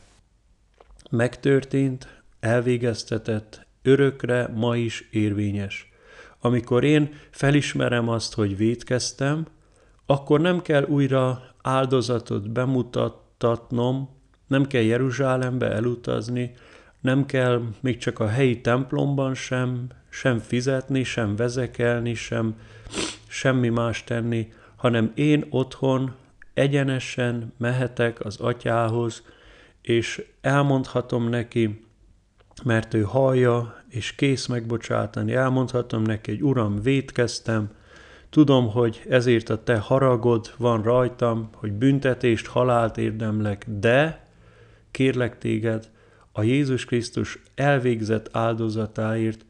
Megtörtént, 1.11 2.22
elvégeztetett, 2.40 3.68
örökre 3.82 4.50
ma 4.54 4.76
is 4.76 5.08
érvényes. 5.10 5.92
Amikor 6.40 6.84
én 6.84 7.12
felismerem 7.30 8.08
azt, 8.08 8.34
hogy 8.34 8.56
védkeztem, 8.56 9.46
akkor 10.06 10.40
nem 10.40 10.62
kell 10.62 10.84
újra 10.84 11.42
áldozatot 11.62 12.50
bemutattatnom, 12.50 14.08
nem 14.46 14.66
kell 14.66 14.82
Jeruzsálembe 14.82 15.70
elutazni, 15.70 16.52
nem 17.00 17.26
kell 17.26 17.62
még 17.80 17.96
csak 17.96 18.18
a 18.18 18.28
helyi 18.28 18.60
templomban 18.60 19.34
sem, 19.34 19.86
sem 20.08 20.38
fizetni, 20.38 21.02
sem 21.02 21.36
vezekelni, 21.36 22.14
sem 22.14 22.56
semmi 23.26 23.68
más 23.68 24.04
tenni, 24.04 24.52
hanem 24.76 25.12
én 25.14 25.46
otthon 25.50 26.14
egyenesen 26.54 27.52
mehetek 27.56 28.24
az 28.24 28.40
atyához, 28.40 29.22
és 29.82 30.24
elmondhatom 30.40 31.28
neki, 31.28 31.84
mert 32.64 32.94
ő 32.94 33.02
hallja, 33.02 33.82
és 33.88 34.14
kész 34.14 34.46
megbocsátani. 34.46 35.32
Elmondhatom 35.32 36.02
neki, 36.02 36.30
hogy 36.30 36.42
Uram, 36.42 36.82
vétkeztem, 36.82 37.70
tudom, 38.30 38.70
hogy 38.70 39.02
ezért 39.08 39.48
a 39.48 39.62
te 39.62 39.78
haragod 39.78 40.54
van 40.56 40.82
rajtam, 40.82 41.48
hogy 41.54 41.72
büntetést, 41.72 42.46
halált 42.46 42.98
érdemlek, 42.98 43.66
de 43.68 44.24
kérlek 44.90 45.38
téged, 45.38 45.88
a 46.32 46.42
Jézus 46.42 46.84
Krisztus 46.84 47.42
elvégzett 47.54 48.28
áldozatáért, 48.32 49.44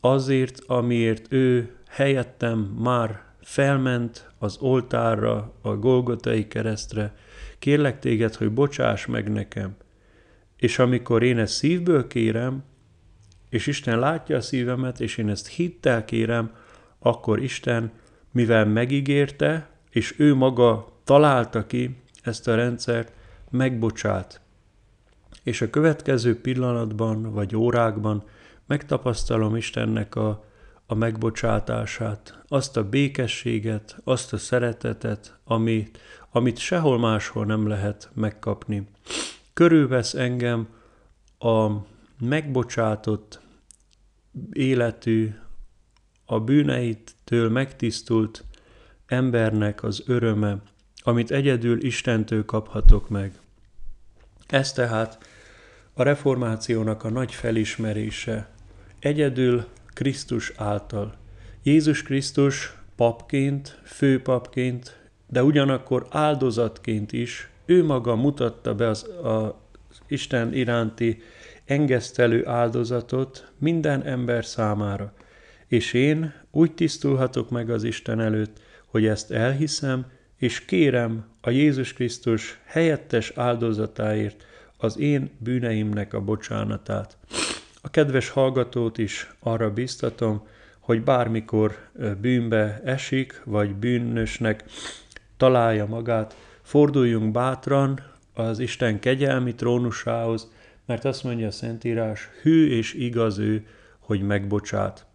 azért, 0.00 0.60
amiért 0.66 1.32
ő 1.32 1.74
helyettem 1.88 2.58
már 2.58 3.22
felment 3.40 4.30
az 4.38 4.56
oltárra, 4.60 5.52
a 5.60 5.76
Golgotai 5.76 6.48
keresztre, 6.48 7.14
kérlek 7.58 7.98
téged, 7.98 8.34
hogy 8.34 8.52
bocsáss 8.52 9.06
meg 9.06 9.32
nekem. 9.32 9.76
És 10.62 10.78
amikor 10.78 11.22
én 11.22 11.38
ezt 11.38 11.54
szívből 11.54 12.06
kérem, 12.06 12.64
és 13.48 13.66
Isten 13.66 13.98
látja 13.98 14.36
a 14.36 14.40
szívemet, 14.40 15.00
és 15.00 15.16
én 15.16 15.28
ezt 15.28 15.48
hittel 15.48 16.04
kérem, 16.04 16.50
akkor 16.98 17.42
Isten, 17.42 17.92
mivel 18.30 18.66
megígérte, 18.66 19.68
és 19.90 20.14
ő 20.18 20.34
maga 20.34 20.92
találta 21.04 21.66
ki 21.66 22.02
ezt 22.22 22.48
a 22.48 22.54
rendszert, 22.54 23.12
megbocsát. 23.50 24.40
És 25.42 25.60
a 25.60 25.70
következő 25.70 26.40
pillanatban 26.40 27.32
vagy 27.32 27.56
órákban 27.56 28.24
megtapasztalom 28.66 29.56
Istennek 29.56 30.14
a, 30.14 30.44
a 30.86 30.94
megbocsátását, 30.94 32.42
azt 32.48 32.76
a 32.76 32.88
békességet, 32.88 33.96
azt 34.04 34.32
a 34.32 34.38
szeretetet, 34.38 35.38
amit, 35.44 35.98
amit 36.30 36.58
sehol 36.58 36.98
máshol 36.98 37.44
nem 37.44 37.66
lehet 37.66 38.10
megkapni. 38.14 38.88
Körülvesz 39.52 40.14
engem 40.14 40.68
a 41.38 41.70
megbocsátott 42.18 43.40
életű, 44.52 45.34
a 46.24 46.40
bűneitől 46.40 47.50
megtisztult 47.50 48.44
embernek 49.06 49.82
az 49.82 50.02
öröme, 50.06 50.62
amit 51.02 51.30
egyedül 51.30 51.84
Istentől 51.84 52.44
kaphatok 52.44 53.08
meg. 53.08 53.40
Ez 54.46 54.72
tehát 54.72 55.26
a 55.92 56.02
reformációnak 56.02 57.04
a 57.04 57.10
nagy 57.10 57.32
felismerése, 57.32 58.50
egyedül 58.98 59.64
Krisztus 59.86 60.52
által. 60.56 61.14
Jézus 61.62 62.02
Krisztus 62.02 62.76
papként, 62.96 63.80
főpapként, 63.84 65.00
de 65.28 65.44
ugyanakkor 65.44 66.06
áldozatként 66.10 67.12
is, 67.12 67.51
ő 67.64 67.84
maga 67.84 68.14
mutatta 68.14 68.74
be 68.74 68.88
az, 68.88 69.06
az 69.22 70.00
Isten 70.06 70.54
iránti 70.54 71.22
engesztelő 71.64 72.46
áldozatot 72.46 73.52
minden 73.58 74.02
ember 74.02 74.44
számára. 74.44 75.12
És 75.66 75.92
én 75.92 76.34
úgy 76.50 76.72
tisztulhatok 76.72 77.50
meg 77.50 77.70
az 77.70 77.84
Isten 77.84 78.20
előtt, 78.20 78.60
hogy 78.86 79.06
ezt 79.06 79.30
elhiszem, 79.30 80.06
és 80.36 80.64
kérem 80.64 81.24
a 81.40 81.50
Jézus 81.50 81.92
Krisztus 81.92 82.60
helyettes 82.64 83.32
áldozatáért 83.34 84.44
az 84.76 84.98
én 84.98 85.30
bűneimnek 85.38 86.14
a 86.14 86.20
bocsánatát. 86.20 87.16
A 87.80 87.90
kedves 87.90 88.28
hallgatót 88.28 88.98
is 88.98 89.30
arra 89.40 89.70
biztatom, 89.70 90.46
hogy 90.78 91.02
bármikor 91.02 91.78
bűnbe 92.20 92.80
esik, 92.84 93.42
vagy 93.44 93.74
bűnösnek 93.74 94.64
találja 95.36 95.86
magát, 95.86 96.36
forduljunk 96.72 97.32
bátran 97.32 98.00
az 98.34 98.58
Isten 98.58 99.00
kegyelmi 99.00 99.54
trónusához, 99.54 100.50
mert 100.86 101.04
azt 101.04 101.24
mondja 101.24 101.46
a 101.46 101.50
Szentírás, 101.50 102.28
hű 102.42 102.68
és 102.68 102.94
igaz 102.94 103.38
ő, 103.38 103.66
hogy 103.98 104.22
megbocsát. 104.22 105.06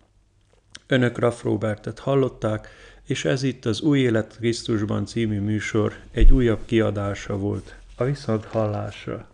Önök 0.87 1.19
Raff 1.19 1.43
Robertet 1.43 1.99
hallották, 1.99 2.67
és 3.05 3.25
ez 3.25 3.43
itt 3.43 3.65
az 3.65 3.81
Új 3.81 3.99
Élet 3.99 4.35
Krisztusban 4.37 5.05
című 5.05 5.39
műsor 5.39 5.93
egy 6.11 6.33
újabb 6.33 6.59
kiadása 6.65 7.37
volt. 7.37 7.75
A 7.95 8.03
viszont 8.03 8.45
hallásra! 8.45 9.27